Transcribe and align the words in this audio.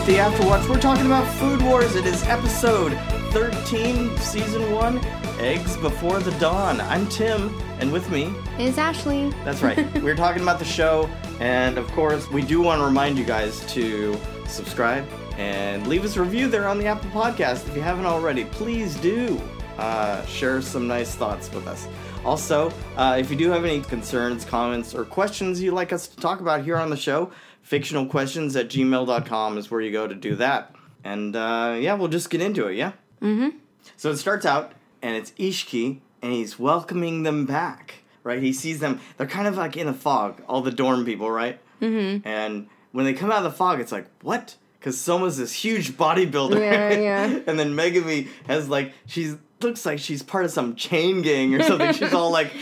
with 0.00 0.08
the 0.08 0.22
Afterwatch. 0.22 0.66
We're 0.68 0.80
talking 0.80 1.04
about 1.06 1.26
Food 1.34 1.60
Wars. 1.62 1.94
It 1.94 2.06
is 2.06 2.22
episode 2.24 2.92
13, 3.32 4.16
season 4.18 4.72
1, 4.72 4.98
Eggs 5.40 5.76
Before 5.76 6.20
the 6.20 6.30
Dawn. 6.38 6.80
I'm 6.82 7.06
Tim, 7.08 7.54
and 7.80 7.92
with 7.92 8.10
me, 8.10 8.32
is 8.58 8.78
Ashley. 8.78 9.30
that's 9.44 9.62
right, 9.62 9.78
we're 10.02 10.16
talking 10.16 10.42
about 10.42 10.58
the 10.58 10.64
show, 10.64 11.06
and 11.38 11.76
of 11.76 11.86
course, 11.88 12.30
we 12.30 12.40
do 12.40 12.62
want 12.62 12.80
to 12.80 12.84
remind 12.84 13.18
you 13.18 13.24
guys 13.24 13.60
to 13.74 14.18
subscribe 14.46 15.06
and 15.36 15.86
leave 15.86 16.04
us 16.04 16.16
a 16.16 16.22
review 16.22 16.48
there 16.48 16.66
on 16.66 16.78
the 16.78 16.86
Apple 16.86 17.10
Podcast. 17.10 17.68
If 17.68 17.76
you 17.76 17.82
haven't 17.82 18.06
already, 18.06 18.44
please 18.46 18.96
do 18.96 19.38
uh, 19.76 20.24
share 20.24 20.62
some 20.62 20.88
nice 20.88 21.14
thoughts 21.14 21.52
with 21.52 21.66
us. 21.66 21.86
Also, 22.24 22.72
uh, 22.96 23.16
if 23.18 23.30
you 23.30 23.36
do 23.36 23.50
have 23.50 23.64
any 23.64 23.80
concerns, 23.80 24.44
comments, 24.44 24.94
or 24.94 25.04
questions 25.04 25.60
you'd 25.60 25.72
like 25.74 25.92
us 25.92 26.06
to 26.06 26.16
talk 26.18 26.40
about 26.40 26.62
here 26.64 26.76
on 26.76 26.90
the 26.90 26.96
show, 26.96 27.30
fictionalquestions 27.68 28.58
at 28.58 28.68
gmail.com 28.68 29.58
is 29.58 29.70
where 29.70 29.80
you 29.80 29.92
go 29.92 30.06
to 30.06 30.14
do 30.14 30.36
that. 30.36 30.74
And 31.04 31.34
uh, 31.34 31.76
yeah, 31.78 31.94
we'll 31.94 32.08
just 32.08 32.30
get 32.30 32.40
into 32.40 32.66
it, 32.66 32.76
yeah? 32.76 32.92
Mm-hmm. 33.22 33.56
So 33.96 34.10
it 34.10 34.16
starts 34.16 34.44
out, 34.44 34.72
and 35.02 35.16
it's 35.16 35.30
Isshiki, 35.32 36.00
and 36.22 36.32
he's 36.32 36.58
welcoming 36.58 37.22
them 37.22 37.46
back, 37.46 37.94
right? 38.22 38.42
He 38.42 38.52
sees 38.52 38.80
them, 38.80 39.00
they're 39.16 39.26
kind 39.26 39.48
of 39.48 39.56
like 39.56 39.76
in 39.76 39.88
a 39.88 39.94
fog, 39.94 40.42
all 40.48 40.60
the 40.60 40.70
dorm 40.70 41.04
people, 41.04 41.30
right? 41.30 41.58
Mm-hmm. 41.80 42.26
And 42.26 42.68
when 42.92 43.04
they 43.04 43.14
come 43.14 43.30
out 43.30 43.38
of 43.38 43.44
the 43.44 43.56
fog, 43.56 43.80
it's 43.80 43.92
like, 43.92 44.06
what? 44.22 44.56
Because 44.78 44.98
Soma's 44.98 45.36
this 45.36 45.52
huge 45.52 45.92
bodybuilder. 45.92 46.58
Yeah, 46.60 46.98
yeah. 46.98 47.24
and 47.46 47.58
then 47.58 47.74
Megami 47.74 48.28
has 48.46 48.68
like, 48.68 48.92
she's 49.06 49.36
looks 49.62 49.86
like 49.86 49.98
she's 49.98 50.22
part 50.22 50.44
of 50.44 50.50
some 50.50 50.74
chain 50.74 51.22
gang 51.22 51.54
or 51.54 51.62
something. 51.62 51.92
she's 51.92 52.12
all 52.12 52.30
like 52.30 52.52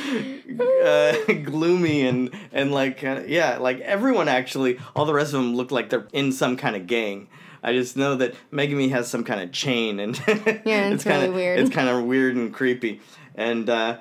uh, 0.84 1.14
gloomy 1.44 2.06
and 2.06 2.30
and 2.52 2.72
like 2.72 3.04
uh, 3.04 3.22
yeah, 3.26 3.58
like 3.58 3.80
everyone 3.80 4.28
actually, 4.28 4.78
all 4.94 5.04
the 5.04 5.14
rest 5.14 5.34
of 5.34 5.40
them 5.40 5.56
look 5.56 5.70
like 5.70 5.90
they're 5.90 6.08
in 6.12 6.32
some 6.32 6.56
kind 6.56 6.76
of 6.76 6.86
gang. 6.86 7.28
I 7.62 7.72
just 7.72 7.96
know 7.96 8.14
that 8.16 8.34
Megami 8.52 8.90
has 8.90 9.08
some 9.08 9.24
kind 9.24 9.40
of 9.40 9.52
chain 9.52 9.98
and 10.00 10.16
Yeah, 10.64 10.90
it's 10.90 11.04
really 11.04 11.20
kinda, 11.20 11.32
weird. 11.32 11.58
It's 11.58 11.70
kind 11.70 11.88
of 11.88 12.04
weird 12.04 12.36
and 12.36 12.54
creepy. 12.54 13.00
And 13.34 13.68
uh, 13.68 13.98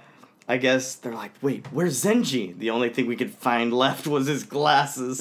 I 0.47 0.57
guess 0.57 0.95
they're 0.95 1.13
like, 1.13 1.31
wait, 1.41 1.65
where's 1.71 2.03
Zenji? 2.03 2.57
The 2.57 2.69
only 2.69 2.89
thing 2.89 3.07
we 3.07 3.15
could 3.15 3.31
find 3.31 3.73
left 3.73 4.07
was 4.07 4.27
his 4.27 4.43
glasses. 4.43 5.19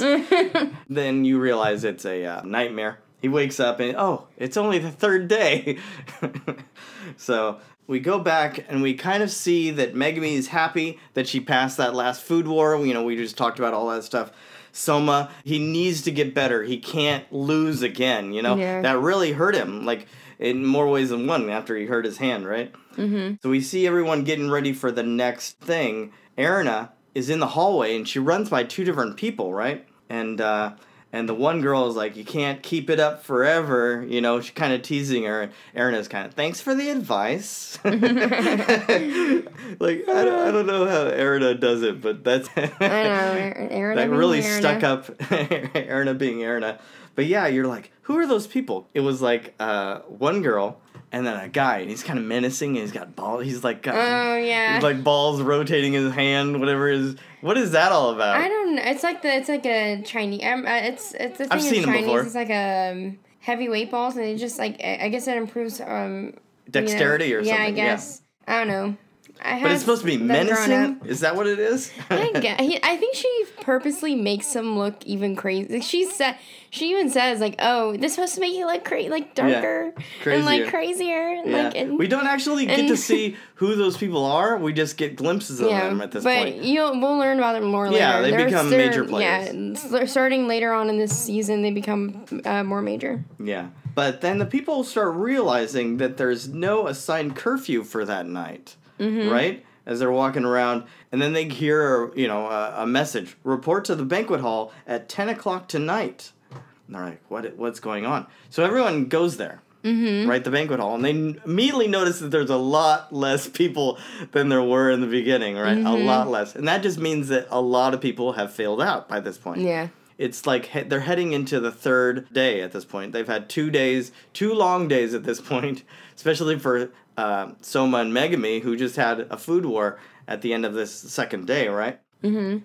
then 0.88 1.24
you 1.24 1.38
realize 1.38 1.84
it's 1.84 2.04
a 2.04 2.24
uh, 2.24 2.42
nightmare. 2.42 2.98
He 3.26 3.28
wakes 3.28 3.58
up 3.58 3.80
and 3.80 3.96
oh, 3.98 4.28
it's 4.36 4.56
only 4.56 4.78
the 4.78 4.92
third 4.92 5.26
day. 5.26 5.78
so 7.16 7.58
we 7.88 7.98
go 7.98 8.20
back 8.20 8.64
and 8.68 8.82
we 8.82 8.94
kind 8.94 9.20
of 9.20 9.32
see 9.32 9.72
that 9.72 9.94
Megami 9.96 10.34
is 10.34 10.46
happy 10.46 11.00
that 11.14 11.26
she 11.26 11.40
passed 11.40 11.76
that 11.78 11.92
last 11.92 12.22
food 12.22 12.46
war. 12.46 12.78
You 12.86 12.94
know, 12.94 13.02
we 13.02 13.16
just 13.16 13.36
talked 13.36 13.58
about 13.58 13.74
all 13.74 13.88
that 13.88 14.04
stuff. 14.04 14.30
Soma, 14.70 15.28
he 15.42 15.58
needs 15.58 16.02
to 16.02 16.12
get 16.12 16.34
better. 16.34 16.62
He 16.62 16.78
can't 16.78 17.24
lose 17.32 17.82
again. 17.82 18.32
You 18.32 18.42
know, 18.42 18.54
Yeah. 18.54 18.80
that 18.82 19.00
really 19.00 19.32
hurt 19.32 19.56
him. 19.56 19.84
Like 19.84 20.06
in 20.38 20.64
more 20.64 20.88
ways 20.88 21.10
than 21.10 21.26
one 21.26 21.50
after 21.50 21.76
he 21.76 21.86
hurt 21.86 22.04
his 22.04 22.18
hand, 22.18 22.46
right? 22.46 22.72
Mm-hmm. 22.94 23.38
So 23.42 23.50
we 23.50 23.60
see 23.60 23.88
everyone 23.88 24.22
getting 24.22 24.52
ready 24.52 24.72
for 24.72 24.92
the 24.92 25.02
next 25.02 25.58
thing. 25.58 26.12
Erina 26.38 26.90
is 27.12 27.28
in 27.28 27.40
the 27.40 27.48
hallway 27.48 27.96
and 27.96 28.06
she 28.06 28.20
runs 28.20 28.50
by 28.50 28.62
two 28.62 28.84
different 28.84 29.16
people, 29.16 29.52
right? 29.52 29.84
And 30.08 30.40
uh, 30.40 30.74
and 31.16 31.28
the 31.28 31.34
one 31.34 31.62
girl 31.62 31.88
is 31.88 31.96
like, 31.96 32.16
"You 32.16 32.24
can't 32.24 32.62
keep 32.62 32.90
it 32.90 33.00
up 33.00 33.24
forever," 33.24 34.04
you 34.06 34.20
know. 34.20 34.40
She's 34.40 34.50
kind 34.50 34.72
of 34.72 34.82
teasing 34.82 35.24
her. 35.24 35.42
And 35.42 35.52
Erina's 35.74 36.08
kind 36.08 36.26
of, 36.26 36.34
"Thanks 36.34 36.60
for 36.60 36.74
the 36.74 36.90
advice." 36.90 37.78
like 37.84 37.98
I 37.98 39.42
don't, 39.80 40.38
I 40.38 40.50
don't 40.50 40.66
know 40.66 40.86
how 40.86 41.10
Erina 41.10 41.58
does 41.58 41.82
it, 41.82 42.00
but 42.00 42.22
that's 42.22 42.48
I 42.56 42.58
know. 42.58 43.68
Aaron, 43.70 43.96
that 43.96 44.10
really 44.10 44.42
stuck 44.42 44.82
up 44.82 45.10
Erna 45.74 46.14
being 46.14 46.44
Erna. 46.44 46.78
But 47.14 47.24
yeah, 47.24 47.46
you're 47.46 47.66
like, 47.66 47.92
who 48.02 48.18
are 48.18 48.26
those 48.26 48.46
people? 48.46 48.88
It 48.92 49.00
was 49.00 49.22
like 49.22 49.54
uh, 49.58 50.00
one 50.00 50.42
girl 50.42 50.82
and 51.16 51.26
then 51.26 51.40
a 51.40 51.48
guy, 51.48 51.78
and 51.78 51.88
he's 51.88 52.02
kind 52.02 52.18
of 52.18 52.26
menacing. 52.26 52.70
And 52.70 52.78
he's 52.78 52.92
got 52.92 53.16
balls. 53.16 53.44
He's 53.44 53.64
like 53.64 53.82
got 53.82 53.94
Oh 53.94 54.36
yeah. 54.36 54.78
like 54.82 55.02
balls 55.02 55.40
rotating 55.40 55.94
his 55.94 56.12
hand, 56.12 56.60
whatever 56.60 56.90
is. 56.90 57.16
What 57.40 57.56
is 57.56 57.70
that 57.72 57.90
all 57.90 58.10
about? 58.10 58.36
I 58.36 58.48
don't 58.48 58.76
know. 58.76 58.82
It's 58.84 59.02
like 59.02 59.22
the 59.22 59.34
it's 59.34 59.48
like 59.48 59.64
a 59.64 60.02
Chinese. 60.02 60.42
Um, 60.44 60.66
uh, 60.66 60.74
it's 60.74 61.14
it's 61.14 61.38
the 61.38 61.44
thing 61.44 61.52
I've 61.52 61.62
seen 61.62 61.84
Chinese. 61.84 62.02
before. 62.04 62.20
It's 62.20 62.34
like 62.34 62.50
a 62.50 62.92
um, 62.92 63.18
heavyweight 63.40 63.90
balls, 63.90 64.16
and 64.16 64.26
it 64.26 64.36
just 64.36 64.58
like 64.58 64.78
I 64.84 65.08
guess 65.08 65.26
it 65.26 65.38
improves 65.38 65.80
um 65.80 66.34
Dexterity 66.70 67.26
you 67.28 67.34
know, 67.34 67.40
or 67.40 67.42
yeah, 67.44 67.52
something. 67.52 67.66
I 67.66 67.70
guess. 67.70 68.22
I 68.46 68.58
don't 68.58 68.68
know. 68.68 68.96
I 69.42 69.62
But 69.62 69.70
it's 69.72 69.80
supposed 69.80 70.00
to 70.02 70.06
be 70.06 70.16
menacing. 70.16 71.00
Is 71.04 71.20
that 71.20 71.36
what 71.36 71.46
it 71.46 71.58
is? 71.58 71.92
I 72.10 72.32
guess. 72.40 72.60
He, 72.60 72.78
I 72.82 72.96
think 72.96 73.14
she 73.14 73.44
purposely 73.60 74.14
makes 74.14 74.54
him 74.54 74.78
look 74.78 75.04
even 75.06 75.36
crazy. 75.36 75.80
She 75.80 76.04
said, 76.10 76.36
she 76.70 76.90
even 76.90 77.10
says 77.10 77.40
like, 77.40 77.54
"Oh, 77.58 77.96
this 77.96 78.14
supposed 78.14 78.34
to 78.34 78.40
make 78.40 78.54
you 78.54 78.66
look 78.66 78.84
cra- 78.84 79.02
like 79.04 79.34
darker 79.34 79.92
and 80.24 80.44
like 80.44 80.68
Crazier. 80.68 80.70
crazier." 80.70 81.28
And, 81.28 81.50
Yeah. 81.50 81.62
Like, 81.64 81.76
and, 81.76 81.98
we 81.98 82.06
don't 82.08 82.26
actually 82.26 82.66
get 82.66 82.88
to 82.88 82.96
see 82.96 83.36
who 83.56 83.76
those 83.76 83.96
people 83.96 84.24
are. 84.24 84.56
We 84.58 84.72
just 84.72 84.96
get 84.96 85.16
glimpses 85.16 85.60
of 85.60 85.68
them 85.68 86.00
at 86.00 86.10
this 86.12 86.24
but 86.24 86.36
point. 86.44 86.64
you'll 86.64 87.00
we'll 87.00 87.18
learn 87.18 87.38
about 87.38 87.52
them 87.60 87.64
more 87.70 87.86
later. 87.86 87.98
Yeah, 87.98 88.20
they 88.22 88.30
They're- 88.30 88.44
become 88.46 88.70
major 88.70 89.04
players. 89.04 89.84
Yeah, 89.92 90.04
starting 90.06 90.48
later 90.48 90.72
on 90.72 90.88
in 90.90 90.98
this 90.98 91.16
season, 91.16 91.62
they 91.62 91.70
become 91.70 92.24
uh, 92.44 92.62
more 92.64 92.82
major. 92.82 93.24
Yeah. 93.38 93.68
But 93.94 94.20
then 94.20 94.38
the 94.38 94.44
people 94.46 94.84
start 94.84 95.14
realizing 95.14 95.96
that 95.98 96.18
there's 96.18 96.48
no 96.48 96.86
assigned 96.86 97.34
curfew 97.36 97.82
for 97.82 98.04
that 98.04 98.26
night, 98.26 98.76
Mm-hmm. 98.98 99.30
right? 99.30 99.64
As 99.84 100.00
they're 100.00 100.10
walking 100.10 100.44
around, 100.44 100.82
and 101.12 101.22
then 101.22 101.32
they 101.32 101.48
hear, 101.48 102.12
you 102.16 102.26
know, 102.26 102.46
a, 102.48 102.82
a 102.82 102.86
message: 102.86 103.36
report 103.44 103.84
to 103.84 103.94
the 103.94 104.04
banquet 104.04 104.40
hall 104.40 104.72
at 104.86 105.08
ten 105.08 105.28
o'clock 105.28 105.68
tonight. 105.68 106.32
And 106.50 106.94
they're 106.96 107.04
like, 107.04 107.22
"What? 107.28 107.56
What's 107.56 107.78
going 107.78 108.04
on?" 108.04 108.26
So 108.50 108.64
everyone 108.64 109.04
goes 109.06 109.36
there, 109.36 109.62
mm-hmm. 109.84 110.28
right? 110.28 110.42
The 110.42 110.50
banquet 110.50 110.80
hall, 110.80 110.96
and 110.96 111.04
they 111.04 111.40
immediately 111.44 111.86
notice 111.86 112.18
that 112.18 112.32
there's 112.32 112.50
a 112.50 112.56
lot 112.56 113.12
less 113.12 113.48
people 113.48 113.98
than 114.32 114.48
there 114.48 114.62
were 114.62 114.90
in 114.90 115.00
the 115.02 115.06
beginning, 115.06 115.56
right? 115.56 115.76
Mm-hmm. 115.78 115.86
A 115.86 115.96
lot 115.98 116.28
less, 116.28 116.56
and 116.56 116.66
that 116.66 116.82
just 116.82 116.98
means 116.98 117.28
that 117.28 117.46
a 117.50 117.60
lot 117.60 117.94
of 117.94 118.00
people 118.00 118.32
have 118.32 118.52
failed 118.52 118.82
out 118.82 119.08
by 119.08 119.20
this 119.20 119.38
point 119.38 119.60
Yeah. 119.60 119.88
it's 120.18 120.46
like 120.46 120.66
he- 120.66 120.82
they're 120.82 121.00
heading 121.00 121.32
into 121.32 121.60
the 121.60 121.70
third 121.70 122.26
day 122.32 122.60
at 122.60 122.72
this 122.72 122.84
point. 122.84 123.12
They've 123.12 123.26
had 123.26 123.48
two 123.48 123.70
days, 123.70 124.10
two 124.32 124.52
long 124.52 124.88
days 124.88 125.14
at 125.14 125.22
this 125.22 125.40
point, 125.52 125.84
especially 126.16 126.58
for 126.58 126.90
uh, 127.16 127.52
Soma 127.60 127.98
and 127.98 128.12
Megami, 128.12 128.62
who 128.62 128.76
just 128.76 128.96
had 128.96 129.20
a 129.30 129.36
food 129.36 129.64
war 129.66 129.98
at 130.28 130.42
the 130.42 130.52
end 130.52 130.64
of 130.66 130.74
this 130.74 130.92
second 130.92 131.46
day, 131.46 131.68
right? 131.68 132.00
Mm-hmm. 132.22 132.58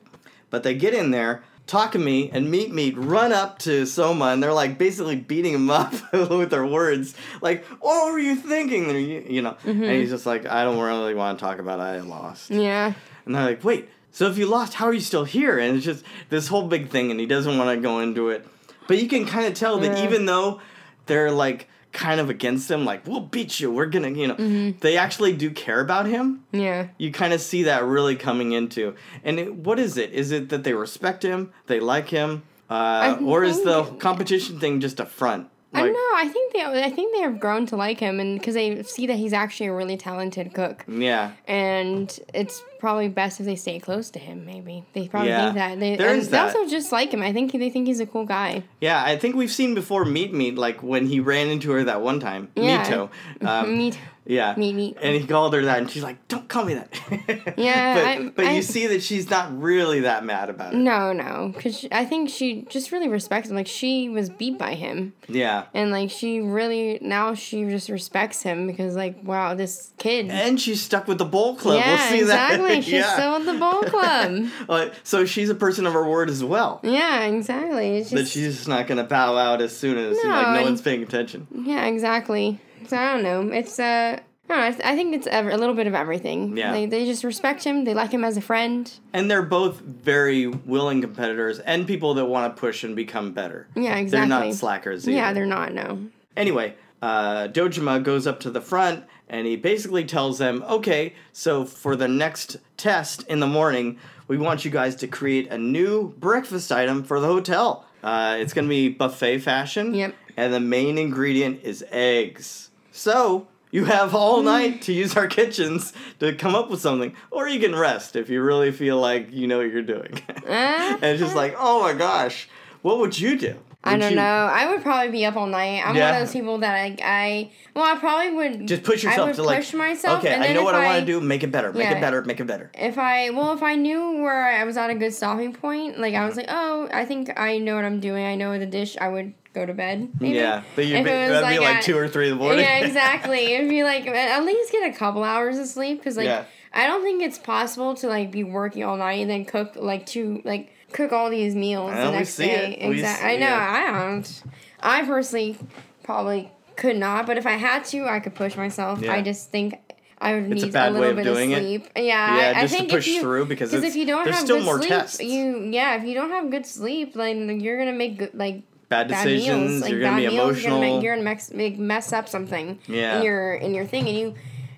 But 0.49 0.63
they 0.63 0.73
get 0.75 0.93
in 0.93 1.11
there. 1.11 1.43
Takumi 1.67 2.29
and 2.33 2.49
Meat 2.51 2.73
Meat 2.73 2.95
run 2.97 3.31
up 3.31 3.59
to 3.59 3.85
Soma 3.85 4.25
and 4.25 4.43
they're 4.43 4.51
like 4.51 4.77
basically 4.77 5.15
beating 5.15 5.53
him 5.53 5.69
up 5.81 5.93
with 6.11 6.49
their 6.49 6.65
words. 6.65 7.15
Like, 7.41 7.63
what 7.79 8.11
were 8.11 8.19
you 8.19 8.35
thinking? 8.35 8.89
And, 8.89 8.99
you 8.99 9.23
you 9.29 9.41
know, 9.41 9.55
and 9.63 9.83
he's 9.85 10.09
just 10.09 10.25
like, 10.25 10.45
I 10.45 10.63
don't 10.63 10.79
really 10.79 11.13
want 11.15 11.39
to 11.39 11.45
talk 11.45 11.59
about 11.59 11.79
it. 11.79 11.83
I 11.83 11.99
lost. 12.01 12.49
Yeah. 12.49 12.93
And 13.25 13.35
they're 13.35 13.45
like, 13.45 13.63
wait, 13.63 13.87
so 14.11 14.27
if 14.27 14.37
you 14.37 14.47
lost, 14.47 14.73
how 14.73 14.87
are 14.87 14.93
you 14.93 14.99
still 14.99 15.23
here? 15.23 15.57
And 15.59 15.77
it's 15.77 15.85
just 15.85 16.03
this 16.29 16.47
whole 16.47 16.67
big 16.67 16.89
thing, 16.89 17.11
and 17.11 17.19
he 17.19 17.25
doesn't 17.25 17.57
want 17.57 17.69
to 17.77 17.81
go 17.81 17.99
into 17.99 18.29
it. 18.29 18.45
But 18.87 18.97
you 19.01 19.07
can 19.07 19.25
kind 19.25 19.45
of 19.45 19.53
tell 19.53 19.77
that 19.79 19.97
Yeah. 19.99 20.03
even 20.03 20.25
though 20.25 20.59
they're 21.05 21.31
like 21.31 21.69
kind 21.91 22.19
of 22.19 22.29
against 22.29 22.69
him, 22.71 22.85
like, 22.85 23.05
we'll 23.05 23.19
beat 23.19 23.59
you, 23.59 23.71
we're 23.71 23.85
gonna, 23.85 24.09
you 24.09 24.27
know, 24.27 24.35
Mm-hmm. 24.35 24.79
they 24.79 24.97
actually 24.97 25.33
do 25.33 25.51
care 25.51 25.79
about 25.81 26.05
him. 26.05 26.43
Yeah. 26.51 26.87
You 26.97 27.11
kind 27.11 27.33
of 27.33 27.41
see 27.41 27.63
that 27.63 27.83
really 27.83 28.15
coming 28.15 28.53
into. 28.53 28.95
And 29.23 29.39
it, 29.39 29.53
what 29.55 29.77
is 29.79 29.97
it? 29.97 30.11
Is 30.13 30.31
it 30.31 30.49
that 30.49 30.63
they 30.63 30.73
respect 30.73 31.23
him, 31.23 31.51
they 31.67 31.79
like 31.79 32.09
him? 32.09 32.43
Uh, 32.69 33.17
or 33.25 33.43
is 33.43 33.63
the 33.63 33.83
competition 33.99 34.57
thing 34.59 34.79
just 34.79 35.01
a 35.01 35.05
front? 35.05 35.49
I 35.73 35.81
don't 35.83 35.93
know. 35.93 36.11
I 36.15 36.27
think 36.27 36.53
they 36.53 36.61
I 36.83 36.89
think 36.91 37.15
they 37.15 37.21
have 37.21 37.39
grown 37.39 37.65
to 37.67 37.75
like 37.75 37.99
him, 37.99 38.19
and 38.19 38.37
because 38.37 38.55
they 38.55 38.83
see 38.83 39.07
that 39.07 39.15
he's 39.17 39.33
actually 39.33 39.67
a 39.67 39.73
really 39.73 39.95
talented 39.97 40.53
cook, 40.53 40.83
Yeah. 40.87 41.31
and 41.47 42.17
it's 42.33 42.61
probably 42.79 43.07
best 43.07 43.39
if 43.39 43.45
they 43.45 43.55
stay 43.55 43.79
close 43.79 44.09
to 44.11 44.19
him. 44.19 44.45
Maybe 44.45 44.83
they 44.93 45.07
probably 45.07 45.29
Yeah. 45.29 45.43
think 45.45 45.55
that 45.55 45.79
they, 45.79 45.95
There 45.95 46.09
and 46.09 46.19
is 46.19 46.27
they 46.29 46.31
that. 46.37 46.55
also 46.55 46.67
just 46.69 46.91
like 46.91 47.11
him. 47.13 47.21
I 47.21 47.31
think 47.31 47.51
they 47.53 47.69
think 47.69 47.87
he's 47.87 47.99
a 47.99 48.05
cool 48.05 48.25
guy. 48.25 48.63
Yeah, 48.81 49.01
I 49.03 49.17
think 49.17 49.35
we've 49.35 49.51
seen 49.51 49.73
before 49.75 50.03
Meet 50.03 50.33
Meat, 50.33 50.57
like 50.57 50.81
when 50.83 51.05
he 51.07 51.19
ran 51.19 51.47
into 51.47 51.71
her 51.71 51.83
that 51.85 52.01
one 52.01 52.19
time. 52.19 52.49
Yeah. 52.55 52.83
Mito. 52.85 53.09
Um, 53.47 53.77
Meat. 53.77 53.97
Yeah. 54.25 54.53
Meat 54.55 54.73
Meat. 54.73 54.97
And 55.01 55.15
he 55.19 55.25
called 55.25 55.53
her 55.55 55.63
that, 55.65 55.79
and 55.79 55.89
she's 55.89 56.03
like, 56.03 56.27
"Don't 56.27 56.47
call 56.47 56.63
me 56.65 56.75
that." 56.75 57.53
Yeah, 57.57 58.17
but 58.19 58.35
but 58.35 58.45
I- 58.45 58.51
you 58.53 58.61
see 58.61 58.87
that 58.87 59.01
she's 59.03 59.29
not 59.29 59.59
really 59.59 60.01
that 60.01 60.23
mad 60.23 60.49
about 60.49 60.73
it. 60.73 60.77
No, 60.77 61.11
no, 61.11 61.51
because 61.55 61.85
I 61.91 62.05
think 62.05 62.29
she 62.29 62.61
just 62.69 62.91
really 62.91 63.07
respects 63.07 63.49
him. 63.49 63.55
Like 63.55 63.67
she 63.67 64.09
was 64.09 64.29
beat 64.29 64.57
by 64.57 64.75
him, 64.75 65.13
Yeah. 65.27 65.65
and 65.73 65.91
like 65.91 66.11
she 66.11 66.39
really 66.39 66.99
now 67.01 67.33
she 67.33 67.65
just 67.65 67.89
respects 67.89 68.41
him 68.43 68.67
because 68.67 68.95
like 68.95 69.17
wow, 69.23 69.53
this 69.55 69.91
kid. 69.97 70.29
And 70.29 70.59
she's 70.61 70.81
stuck 70.81 71.07
with 71.07 71.17
the 71.17 71.25
bowl 71.25 71.55
club. 71.55 71.77
yeah, 71.79 71.97
we'll 72.11 72.19
see 72.19 72.23
that. 72.25 72.51
exactly. 72.53 72.75
that. 72.75 72.83
She's 72.83 72.93
yeah. 72.93 73.13
still 73.13 73.35
in 73.37 73.45
the 73.45 73.53
bowl 73.53 73.81
club. 74.67 74.91
So 75.03 75.25
she's 75.25 75.49
a 75.49 75.55
person 75.55 75.85
of 75.87 75.93
her 75.93 76.07
word 76.07 76.29
as 76.29 76.43
well. 76.43 76.79
yeah, 76.83 77.25
exactly. 77.25 77.97
It's 77.97 78.11
That 78.11 78.27
she's 78.27 78.55
just 78.57 78.67
not 78.67 78.87
gonna 78.87 79.03
bow 79.03 79.35
out 79.35 79.61
as 79.61 79.75
soon 79.75 79.97
as 79.97 80.17
like 80.17 80.25
No, 80.25 80.29
no 80.41 80.47
and- 80.55 80.63
one's 80.63 80.81
paying 80.81 81.01
attention. 81.03 81.47
Yeah, 81.53 81.85
exactly. 81.85 82.59
So 82.87 82.97
I 82.97 83.13
don't 83.13 83.23
know. 83.23 83.55
It's 83.55 83.79
uh, 83.79 84.19
I 84.49 84.57
know, 84.57 84.63
I, 84.65 84.71
th- 84.71 84.83
I 84.83 84.95
think 84.95 85.15
it's 85.15 85.27
ev- 85.27 85.47
a 85.47 85.57
little 85.57 85.75
bit 85.75 85.87
of 85.87 85.95
everything. 85.95 86.57
Yeah. 86.57 86.73
They, 86.73 86.85
they 86.85 87.05
just 87.05 87.23
respect 87.23 87.63
him. 87.63 87.85
They 87.85 87.93
like 87.93 88.11
him 88.11 88.23
as 88.25 88.35
a 88.35 88.41
friend. 88.41 88.91
And 89.13 89.31
they're 89.31 89.41
both 89.41 89.79
very 89.79 90.47
willing 90.47 90.99
competitors 91.01 91.59
and 91.59 91.87
people 91.87 92.15
that 92.15 92.25
want 92.25 92.53
to 92.53 92.59
push 92.59 92.83
and 92.83 92.95
become 92.95 93.31
better. 93.31 93.67
Yeah, 93.75 93.95
exactly. 93.95 94.29
They're 94.29 94.45
not 94.47 94.53
slackers. 94.55 95.07
Either. 95.07 95.15
Yeah, 95.15 95.33
they're 95.33 95.45
not. 95.45 95.73
No. 95.73 96.07
Anyway, 96.35 96.75
uh, 97.01 97.47
Dojima 97.47 98.03
goes 98.03 98.27
up 98.27 98.41
to 98.41 98.51
the 98.51 98.61
front 98.61 99.05
and 99.29 99.47
he 99.47 99.55
basically 99.55 100.03
tells 100.03 100.37
them, 100.37 100.63
okay, 100.67 101.13
so 101.31 101.63
for 101.63 101.95
the 101.95 102.09
next 102.09 102.57
test 102.75 103.25
in 103.27 103.39
the 103.39 103.47
morning, 103.47 103.97
we 104.27 104.37
want 104.37 104.65
you 104.65 104.71
guys 104.71 104.95
to 104.97 105.07
create 105.07 105.49
a 105.49 105.57
new 105.57 106.09
breakfast 106.19 106.71
item 106.73 107.03
for 107.03 107.21
the 107.21 107.27
hotel. 107.27 107.85
Uh, 108.03 108.35
it's 108.39 108.53
going 108.53 108.65
to 108.65 108.69
be 108.69 108.89
buffet 108.89 109.39
fashion. 109.39 109.93
Yep. 109.93 110.15
And 110.35 110.53
the 110.53 110.59
main 110.59 110.97
ingredient 110.97 111.63
is 111.63 111.85
eggs. 111.91 112.69
So 112.91 113.47
you 113.71 113.85
have 113.85 114.13
all 114.13 114.43
night 114.43 114.81
to 114.83 114.93
use 114.93 115.15
our 115.15 115.27
kitchens 115.27 115.93
to 116.19 116.35
come 116.35 116.55
up 116.55 116.69
with 116.69 116.81
something, 116.81 117.15
or 117.31 117.47
you 117.47 117.59
can 117.59 117.75
rest 117.75 118.15
if 118.15 118.29
you 118.29 118.41
really 118.41 118.71
feel 118.71 118.99
like 118.99 119.31
you 119.31 119.47
know 119.47 119.59
what 119.59 119.71
you're 119.71 119.81
doing. 119.81 120.21
Uh, 120.29 120.43
and 120.45 121.03
it's 121.03 121.21
just 121.21 121.35
like, 121.35 121.55
oh 121.57 121.81
my 121.81 121.93
gosh, 121.93 122.49
what 122.81 122.99
would 122.99 123.17
you 123.17 123.37
do? 123.37 123.57
I 123.83 123.97
don't 123.97 124.11
you 124.11 124.15
know. 124.15 124.21
I 124.23 124.69
would 124.69 124.83
probably 124.83 125.11
be 125.11 125.25
up 125.25 125.35
all 125.35 125.47
night. 125.47 125.81
I'm 125.85 125.95
Yeah. 125.95 126.11
one 126.11 126.21
of 126.21 126.27
those 126.27 126.33
people 126.33 126.59
that 126.59 126.75
I, 126.75 126.97
I 127.03 127.51
well, 127.75 127.83
I 127.85 127.97
probably 127.97 128.31
would 128.31 128.67
Just 128.67 128.83
push 128.83 129.03
I 129.03 129.09
yourself 129.09 129.27
would 129.29 129.35
to 129.37 129.43
like, 129.43 129.57
push 129.57 129.73
myself. 129.73 130.19
okay, 130.19 130.33
and 130.33 130.43
I 130.43 130.53
know 130.53 130.63
what 130.63 130.75
I, 130.75 130.85
want 130.85 130.99
to 130.99 131.05
do. 131.05 131.19
Make 131.19 131.43
it 131.43 131.51
better. 131.51 131.73
Make 131.73 131.83
Yeah. 131.89 131.97
it 131.97 132.01
better. 132.01 132.21
Make 132.23 132.39
it 132.39 132.45
better. 132.45 132.69
If 132.75 132.97
I 132.99 133.31
well, 133.31 133.53
if 133.53 133.63
I 133.63 133.75
knew 133.75 134.21
where 134.21 134.45
I 134.45 134.63
was 134.65 134.77
at 134.77 134.89
a 134.91 134.95
good 134.95 135.13
stopping 135.13 135.51
point, 135.53 135.99
like 135.99 136.13
I 136.13 136.25
was 136.25 136.35
like, 136.35 136.45
oh, 136.49 136.89
I 136.93 137.05
think 137.05 137.31
I 137.39 137.57
know 137.57 137.75
what 137.75 137.85
I'm 137.85 137.99
doing. 137.99 138.23
I 138.25 138.35
know 138.35 138.57
the 138.59 138.65
dish. 138.67 138.97
I 139.01 139.07
would 139.09 139.33
go 139.53 139.65
to 139.65 139.73
bed. 139.73 140.09
Maybe. 140.19 140.35
Yeah, 140.37 140.61
but 140.75 140.85
you'd 140.85 141.03
be, 141.03 141.09
that'd 141.09 141.49
be 141.49 141.57
like 141.59 141.67
like 141.67 141.75
at- 141.77 141.83
two 141.83 141.97
or 141.97 142.07
three 142.07 142.29
in 142.29 142.37
the 142.37 142.43
morning. 142.43 142.63
Yeah, 142.63 142.77
exactly. 142.85 143.53
It'd 143.55 143.67
be 143.69 143.83
like 143.83 144.05
at 144.05 144.45
least 144.45 144.71
get 144.71 144.93
a 144.93 144.95
couple 144.95 145.23
hours 145.23 145.57
of 145.57 145.65
sleep 145.67 145.97
because 145.97 146.17
like 146.17 146.25
Yeah. 146.25 146.45
I 146.73 146.87
don't 146.87 147.01
think 147.03 147.21
it's 147.23 147.37
possible 147.39 147.95
to 147.95 148.07
like 148.07 148.31
be 148.31 148.43
working 148.45 148.83
all 148.83 148.95
night 148.95 149.21
and 149.21 149.29
then 149.29 149.43
cook 149.43 149.73
like 149.75 150.05
two 150.05 150.41
like 150.45 150.71
cook 150.93 151.11
all 151.11 151.29
these 151.29 151.55
meals 151.55 151.91
the 151.91 152.11
next 152.11 152.35
day. 152.37 152.75
it. 152.79 152.91
Exactly. 152.91 153.29
see- 153.29 153.35
I 153.35 153.37
know. 153.37 153.45
yeah. 153.47 153.71
I 153.71 153.91
don't. 154.09 154.43
I 154.81 155.05
personally 155.05 155.57
probably 156.03 156.51
could 156.75 156.97
not, 156.97 157.25
but 157.27 157.37
if 157.37 157.45
I 157.45 157.51
had 157.53 157.85
to, 157.85 158.05
I 158.07 158.19
could 158.19 158.35
push 158.35 158.55
myself. 158.55 159.01
Yeah. 159.01 159.13
I 159.13 159.21
just 159.21 159.49
think. 159.51 159.75
I 160.23 160.35
would 160.35 160.51
It's 160.51 160.61
a 160.61 160.65
need 160.67 160.73
bad 160.73 160.91
a 160.91 160.93
way 160.93 160.99
little 160.99 161.15
bit 161.15 161.25
of 161.27 161.35
sleep. 161.35 161.87
Yeah, 161.95 162.01
Yeah, 162.03 162.53
I, 162.55 162.59
I 162.59 162.61
just 162.61 162.73
to 162.73 162.79
think 162.79 162.91
push 162.91 163.07
if 163.07 163.13
you, 163.15 163.21
through 163.21 163.45
because 163.45 163.73
if 163.73 163.95
you 163.95 164.05
don't 164.05 164.27
have 164.27 164.45
good 164.47 164.63
sleep, 164.63 164.89
tests. 164.89 165.19
you 165.19 165.57
yeah, 165.71 165.95
if 165.95 166.03
you 166.03 166.13
don't 166.13 166.29
have 166.29 166.51
good 166.51 166.65
sleep, 166.67 167.15
then 167.15 167.59
you're 167.59 167.79
gonna 167.79 167.91
make 167.93 168.19
good 168.19 168.33
like 168.35 168.61
Bad 168.87 169.07
bad 169.07 169.23
decisions. 169.23 169.69
meals. 169.71 169.81
Like 169.81 169.91
you're 169.91 170.01
bad 170.01 170.09
gonna 170.09 170.21
be 170.21 170.27
meals, 170.27 170.39
emotional. 170.49 170.77
You're 170.77 170.79
gonna, 170.79 170.93
make, 170.95 171.03
you're 171.03 171.15
gonna 171.15 171.23
mess, 171.25 171.51
make, 171.51 171.79
mess 171.79 172.13
up 172.13 172.29
something 172.29 172.77
Yeah. 172.85 173.17
in 173.17 173.23
your 173.23 173.53
in 173.55 173.73
your 173.73 173.85
thing, 173.85 174.07
and 174.07 174.15
you 174.15 174.35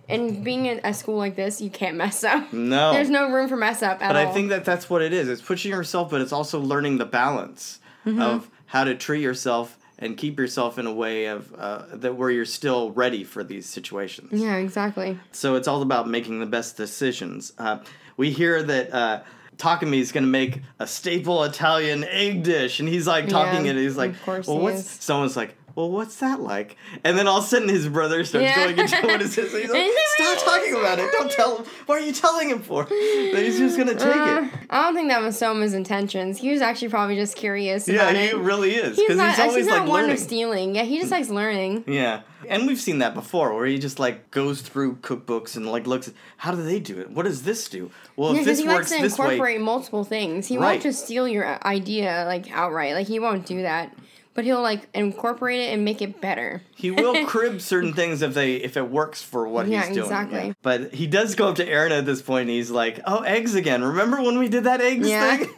and 0.10 0.44
being 0.44 0.68
at 0.68 0.82
a 0.84 0.94
school 0.94 1.18
like 1.18 1.36
this, 1.36 1.62
you 1.62 1.70
can't 1.70 1.96
mess 1.96 2.24
up. 2.24 2.52
no, 2.54 2.92
There's 2.94 3.10
no 3.10 3.30
room 3.32 3.48
for 3.50 3.56
mess 3.58 3.82
up 3.82 4.02
at 4.02 4.10
but 4.10 4.16
all. 4.18 4.28
I 4.28 4.34
think 4.34 4.50
that 4.50 4.66
that's 4.66 4.90
what 4.90 5.02
it 5.02 5.14
is. 5.14 5.30
It's 5.30 5.42
pushing 5.42 5.72
yourself, 5.72 6.10
but 6.12 6.22
it's 6.22 6.34
also 6.34 6.60
learning 6.60 6.98
the 6.98 7.06
balance 7.06 7.80
Mm-hmm. 8.06 8.22
of 8.22 8.50
how 8.66 8.84
to 8.84 8.96
treat 8.96 9.22
yourself 9.22 9.78
and 9.98 10.18
keep 10.18 10.38
yourself 10.38 10.78
in 10.78 10.86
a 10.88 10.92
way 10.92 11.28
of 11.28 11.54
uh, 11.58 11.84
that 11.94 12.18
where 12.18 12.30
you're 12.30 12.44
still 12.44 12.92
ready 12.92 13.24
for 13.24 13.46
these 13.46 13.66
situations. 13.66 14.42
yeah, 14.42 14.56
exactly. 14.58 15.18
So 15.32 15.56
it's 15.56 15.70
all 15.70 15.82
about 15.82 16.10
making 16.10 16.42
the 16.42 16.46
best 16.46 16.76
decisions. 16.76 17.54
Uh, 17.58 17.80
we 18.18 18.30
hear 18.32 18.62
that 18.62 18.94
uh, 18.94 19.22
Takumi 19.56 20.00
is 20.00 20.12
going 20.12 20.26
to 20.26 20.30
make 20.30 20.62
a 20.80 20.86
staple 20.88 21.46
Italian 21.46 22.04
egg 22.04 22.44
dish, 22.44 22.82
and 22.82 22.90
he's 22.90 23.08
like 23.08 23.30
talking, 23.30 23.64
Yeah, 23.66 23.72
and 23.72 23.80
he's 23.80 23.96
like, 23.96 24.12
of 24.12 24.22
course 24.24 24.48
"Well, 24.48 24.58
he 24.58 24.64
what's?" 24.64 24.80
is. 24.80 24.90
Someone's 24.90 25.38
like, 25.38 25.56
"Well, 25.76 25.90
what's 25.92 26.18
that 26.18 26.40
like?" 26.40 26.78
And 27.04 27.18
then 27.18 27.28
all 27.28 27.40
of 27.40 27.44
a 27.46 27.48
sudden, 27.48 27.70
his 27.70 27.88
brother 27.88 28.24
starts 28.24 28.44
Yeah. 28.46 28.56
going 28.66 28.78
into 28.80 28.96
what 29.08 29.22
is 29.22 29.36
this? 29.36 29.54
And 29.54 29.62
he's 29.64 29.72
like, 29.72 29.92
"Stop 30.18 30.46
talking 30.46 30.76
about 30.76 31.00
it! 31.00 31.12
Don't 31.12 31.32
tell 31.32 31.58
him. 31.58 31.66
What 31.86 32.02
are 32.02 32.06
you 32.06 32.14
telling 32.14 32.50
him 32.50 32.62
for?" 32.62 32.86
He's 32.86 33.58
just 33.58 33.76
going 33.78 33.90
to 33.90 33.96
take 33.96 34.16
Uh, 34.16 34.44
it. 34.54 34.60
I 34.70 34.84
don't 34.84 34.96
think 34.96 35.10
that 35.10 35.22
was 35.22 35.38
Soma's 35.38 35.74
intentions. 35.74 36.38
He 36.40 36.52
was 36.52 36.62
actually 36.62 36.90
probably 36.90 37.16
just 37.16 37.36
curious 37.36 37.88
Yeah, 37.88 38.12
he 38.12 38.28
it. 38.30 38.38
really 38.38 38.76
is 38.76 38.96
He's 38.98 39.06
because 39.08 39.18
not. 39.18 39.30
he's 39.32 39.40
always 39.40 39.56
he's 39.58 39.66
not 39.68 39.80
like 39.82 39.90
one 39.90 40.02
learning. 40.04 40.14
of 40.14 40.20
stealing. 40.20 40.76
Yeah, 40.76 40.84
he 40.84 41.00
just 41.00 41.12
likes 41.12 41.30
learning. 41.30 41.84
Yeah. 41.88 42.22
And 42.50 42.68
we've 42.68 42.80
seen 42.80 43.00
that 43.00 43.14
before 43.14 43.54
where 43.56 43.66
he 43.66 43.80
just 43.80 44.00
like 44.00 44.30
goes 44.30 44.62
through 44.62 44.96
cookbooks 44.98 45.56
and 45.56 45.66
like 45.72 45.88
looks 45.88 46.10
at 46.10 46.14
how 46.38 46.52
do 46.52 46.62
they 46.62 46.78
do 46.80 47.00
it? 47.00 47.10
What 47.10 47.24
does 47.24 47.44
this 47.44 47.70
do? 47.70 47.90
Well, 48.18 48.34
Yeah, 48.34 48.42
if 48.42 48.46
this 48.46 48.60
he 48.60 48.66
likes 48.66 48.78
works 48.80 48.92
to 48.92 49.02
this 49.02 49.18
way, 49.18 49.34
incorporate 49.36 49.62
multiple 49.62 50.04
things. 50.04 50.48
He 50.48 50.58
Right. 50.58 50.72
won't 50.72 50.84
just 50.84 51.06
steal 51.06 51.26
your 51.28 51.46
uh, 51.46 51.58
idea 51.66 52.26
like 52.28 52.52
outright. 52.52 52.96
Like 52.96 53.08
he 53.08 53.18
won't 53.20 53.46
do 53.46 53.62
that. 53.62 53.94
But 54.36 54.46
he'll 54.46 54.62
like 54.64 54.90
incorporate 54.96 55.60
it 55.60 55.74
and 55.74 55.86
make 55.86 56.02
it 56.02 56.20
better. 56.20 56.62
he 56.76 56.90
will 56.90 57.26
crib 57.28 57.62
certain 57.62 57.94
things 57.94 58.22
if 58.24 58.34
they 58.34 58.56
if 58.56 58.76
it 58.78 58.90
works 58.90 59.22
for 59.22 59.48
what 59.48 59.68
Yeah, 59.68 59.86
he's 59.86 59.90
doing. 59.96 60.06
exactly. 60.06 60.56
But 60.64 60.94
he 60.94 61.06
does 61.06 61.36
go 61.36 61.50
up 61.50 61.56
to 61.58 61.68
Aaron 61.68 61.92
at 61.92 62.06
this 62.08 62.22
point 62.22 62.42
and 62.44 62.50
he's 62.52 62.72
like, 62.72 63.00
"Oh, 63.06 63.20
eggs 63.22 63.54
again. 63.56 63.84
Remember 63.84 64.22
when 64.22 64.40
we 64.40 64.48
did 64.50 64.64
that 64.64 64.82
eggs 64.82 65.08
Yeah. 65.08 65.38
thing?" 65.38 65.50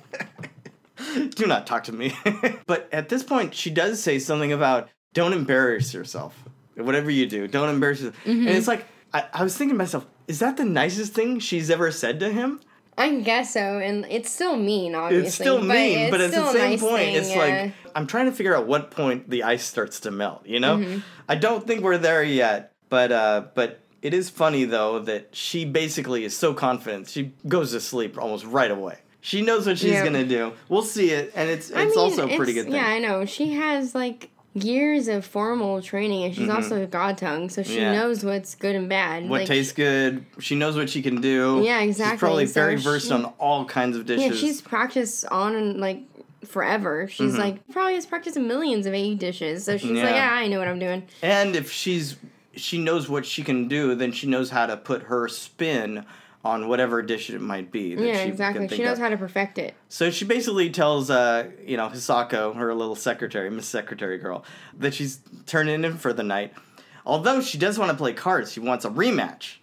Do 1.35 1.45
not 1.45 1.67
talk 1.67 1.83
to 1.85 1.91
me. 1.91 2.13
but 2.67 2.87
at 2.91 3.09
this 3.09 3.23
point, 3.23 3.53
she 3.53 3.69
does 3.69 4.01
say 4.01 4.17
something 4.19 4.51
about 4.51 4.89
don't 5.13 5.33
embarrass 5.33 5.93
yourself. 5.93 6.43
Whatever 6.75 7.09
you 7.11 7.25
do, 7.27 7.47
don't 7.47 7.69
embarrass 7.69 7.99
yourself. 8.01 8.17
Mm-hmm. 8.25 8.47
And 8.47 8.57
it's 8.57 8.67
like 8.67 8.85
I, 9.13 9.25
I 9.33 9.43
was 9.43 9.55
thinking 9.57 9.75
to 9.75 9.77
myself, 9.77 10.05
is 10.27 10.39
that 10.39 10.57
the 10.57 10.65
nicest 10.65 11.13
thing 11.13 11.39
she's 11.39 11.69
ever 11.69 11.91
said 11.91 12.19
to 12.21 12.29
him? 12.31 12.59
I 12.97 13.19
guess 13.19 13.53
so, 13.53 13.79
and 13.79 14.05
it's 14.09 14.29
still 14.31 14.55
mean, 14.55 14.95
obviously. 14.95 15.27
It's 15.27 15.35
still 15.35 15.61
mean, 15.61 15.99
it's 15.99 16.11
but 16.11 16.21
at 16.21 16.31
still 16.31 16.45
the 16.45 16.51
same 16.53 16.71
nice 16.71 16.81
point, 16.81 16.95
thing, 16.97 17.15
it's 17.15 17.29
yeah. 17.29 17.37
like 17.63 17.73
I'm 17.95 18.07
trying 18.07 18.25
to 18.27 18.31
figure 18.31 18.55
out 18.55 18.67
what 18.67 18.91
point 18.91 19.29
the 19.29 19.43
ice 19.43 19.65
starts 19.65 19.99
to 20.01 20.11
melt. 20.11 20.45
You 20.45 20.59
know, 20.59 20.77
Mm-hmm. 20.77 20.99
I 21.27 21.35
don't 21.35 21.65
think 21.67 21.81
we're 21.83 21.97
there 21.97 22.23
yet, 22.23 22.73
but 22.89 23.11
uh, 23.11 23.43
but 23.53 23.81
it 24.01 24.13
is 24.13 24.29
funny 24.29 24.63
though 24.65 24.99
that 24.99 25.35
she 25.35 25.65
basically 25.65 26.23
is 26.23 26.35
so 26.37 26.53
confident 26.53 27.09
she 27.09 27.33
goes 27.47 27.71
to 27.71 27.79
sleep 27.81 28.17
almost 28.17 28.45
right 28.45 28.71
away. 28.71 28.99
She 29.21 29.41
knows 29.41 29.65
what 29.65 29.79
she's 29.79 29.91
Yeah. 29.91 30.03
gonna 30.05 30.23
do. 30.23 30.53
We'll 30.69 30.83
see 30.83 31.09
it, 31.09 31.33
and 31.35 31.49
it's 31.49 31.69
it's 31.71 31.77
I 31.77 31.85
mean, 31.85 31.97
also 31.97 32.29
a 32.29 32.37
pretty 32.37 32.53
good 32.53 32.65
thing. 32.65 32.75
Yeah, 32.75 32.85
I 32.87 32.99
know. 32.99 33.25
She 33.25 33.53
has 33.53 33.93
like 33.95 34.29
years 34.55 35.07
of 35.09 35.25
formal 35.25 35.81
training, 35.81 36.23
and 36.23 36.33
she's 36.33 36.49
also 36.49 36.81
a 36.81 36.87
god 36.87 37.17
tongue, 37.17 37.49
so 37.49 37.61
she 37.61 37.73
Mm-hmm. 37.73 37.81
Yeah. 37.81 37.93
knows 37.93 38.23
what's 38.23 38.55
good 38.55 38.75
and 38.75 38.87
bad. 38.89 39.23
what 39.29 39.41
like, 39.41 39.47
tastes 39.47 39.73
good? 39.73 40.25
She 40.39 40.55
knows 40.55 40.75
what 40.77 40.89
she 40.89 41.01
can 41.01 41.19
do. 41.21 41.61
Yeah, 41.63 41.81
exactly. 41.81 42.13
She's 42.15 42.19
probably 42.19 42.45
So 42.47 42.53
very 42.61 42.75
versed 42.77 43.07
she- 43.07 43.13
on 43.13 43.25
all 43.37 43.65
kinds 43.65 43.97
of 43.97 44.05
dishes. 44.05 44.23
Yeah, 44.25 44.31
she's 44.47 44.61
practiced 44.61 45.25
on 45.25 45.55
and 45.55 45.79
like 45.79 46.01
forever. 46.45 47.07
She's 47.09 47.33
Mm-hmm. 47.33 47.41
like 47.41 47.67
probably 47.69 47.95
has 47.95 48.05
practiced 48.05 48.37
millions 48.39 48.85
of 48.85 48.93
egg 48.93 49.19
dishes, 49.19 49.65
so 49.65 49.77
she's 49.77 49.91
like, 49.91 49.99
Yeah. 49.99 50.15
yeah, 50.15 50.33
I 50.33 50.47
know 50.47 50.57
what 50.59 50.67
I'm 50.69 50.79
doing. 50.79 51.03
And 51.21 51.55
if 51.55 51.71
she's 51.71 52.15
she 52.55 52.77
knows 52.77 53.09
what 53.09 53.25
she 53.25 53.43
can 53.43 53.67
do, 53.67 53.93
then 53.95 54.13
she 54.13 54.27
knows 54.27 54.49
how 54.51 54.65
to 54.65 54.77
put 54.77 55.03
her 55.03 55.27
spin 55.27 56.05
on 56.45 56.67
whatever 56.67 57.01
dish 57.01 57.31
it 57.31 57.41
might 57.41 57.71
be. 57.71 57.95
That 57.95 58.05
Yeah, 58.05 58.23
she 58.23 58.29
exactly. 58.29 58.59
Can 58.59 58.69
think 58.69 58.79
She 58.79 58.85
knows 58.85 58.99
of. 58.99 59.03
how 59.03 59.09
to 59.09 59.17
perfect 59.17 59.57
it. 59.57 59.73
So 59.89 60.11
she 60.11 60.25
basically 60.25 60.69
tells, 60.69 61.09
uh, 61.09 61.49
you 61.65 61.75
know, 61.75 61.89
Hisako, 61.89 62.55
her 62.55 62.73
little 62.75 62.95
secretary, 62.95 63.49
Miss 63.49 63.67
Secretary 63.67 64.19
girl, 64.19 64.45
that 64.77 64.93
she's 64.93 65.19
turning 65.47 65.83
in 65.83 65.97
for 65.97 66.13
the 66.13 66.21
night. 66.21 66.53
Although 67.03 67.41
she 67.41 67.57
does 67.57 67.79
want 67.79 67.89
to 67.91 67.97
play 67.97 68.13
cards, 68.13 68.53
she 68.53 68.59
wants 68.59 68.85
a 68.85 68.89
rematch. 68.91 69.55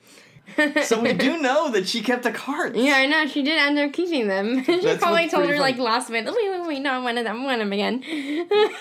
so 0.85 1.01
we 1.01 1.13
do 1.13 1.41
know 1.41 1.71
that 1.71 1.89
she 1.89 2.03
kept 2.03 2.25
the 2.25 2.33
cards. 2.33 2.77
Yeah, 2.77 2.95
I 2.95 3.07
know. 3.07 3.27
She 3.27 3.43
did 3.43 3.59
end 3.59 3.79
up 3.79 3.93
keeping 3.93 4.27
them. 4.27 4.65
she 4.65 4.81
That's 4.81 4.99
probably 4.99 5.29
told 5.29 5.49
her 5.49 5.59
like 5.61 5.79
last 5.79 6.11
minute. 6.11 6.35
Wait, 6.35 6.51
wait, 6.51 6.67
wait. 6.67 6.83
No, 6.83 6.91
I 6.91 6.99
wanted 6.99 7.27
them. 7.27 7.43
I 7.43 7.45
want 7.45 7.61
them 7.61 7.73
again. 7.73 8.03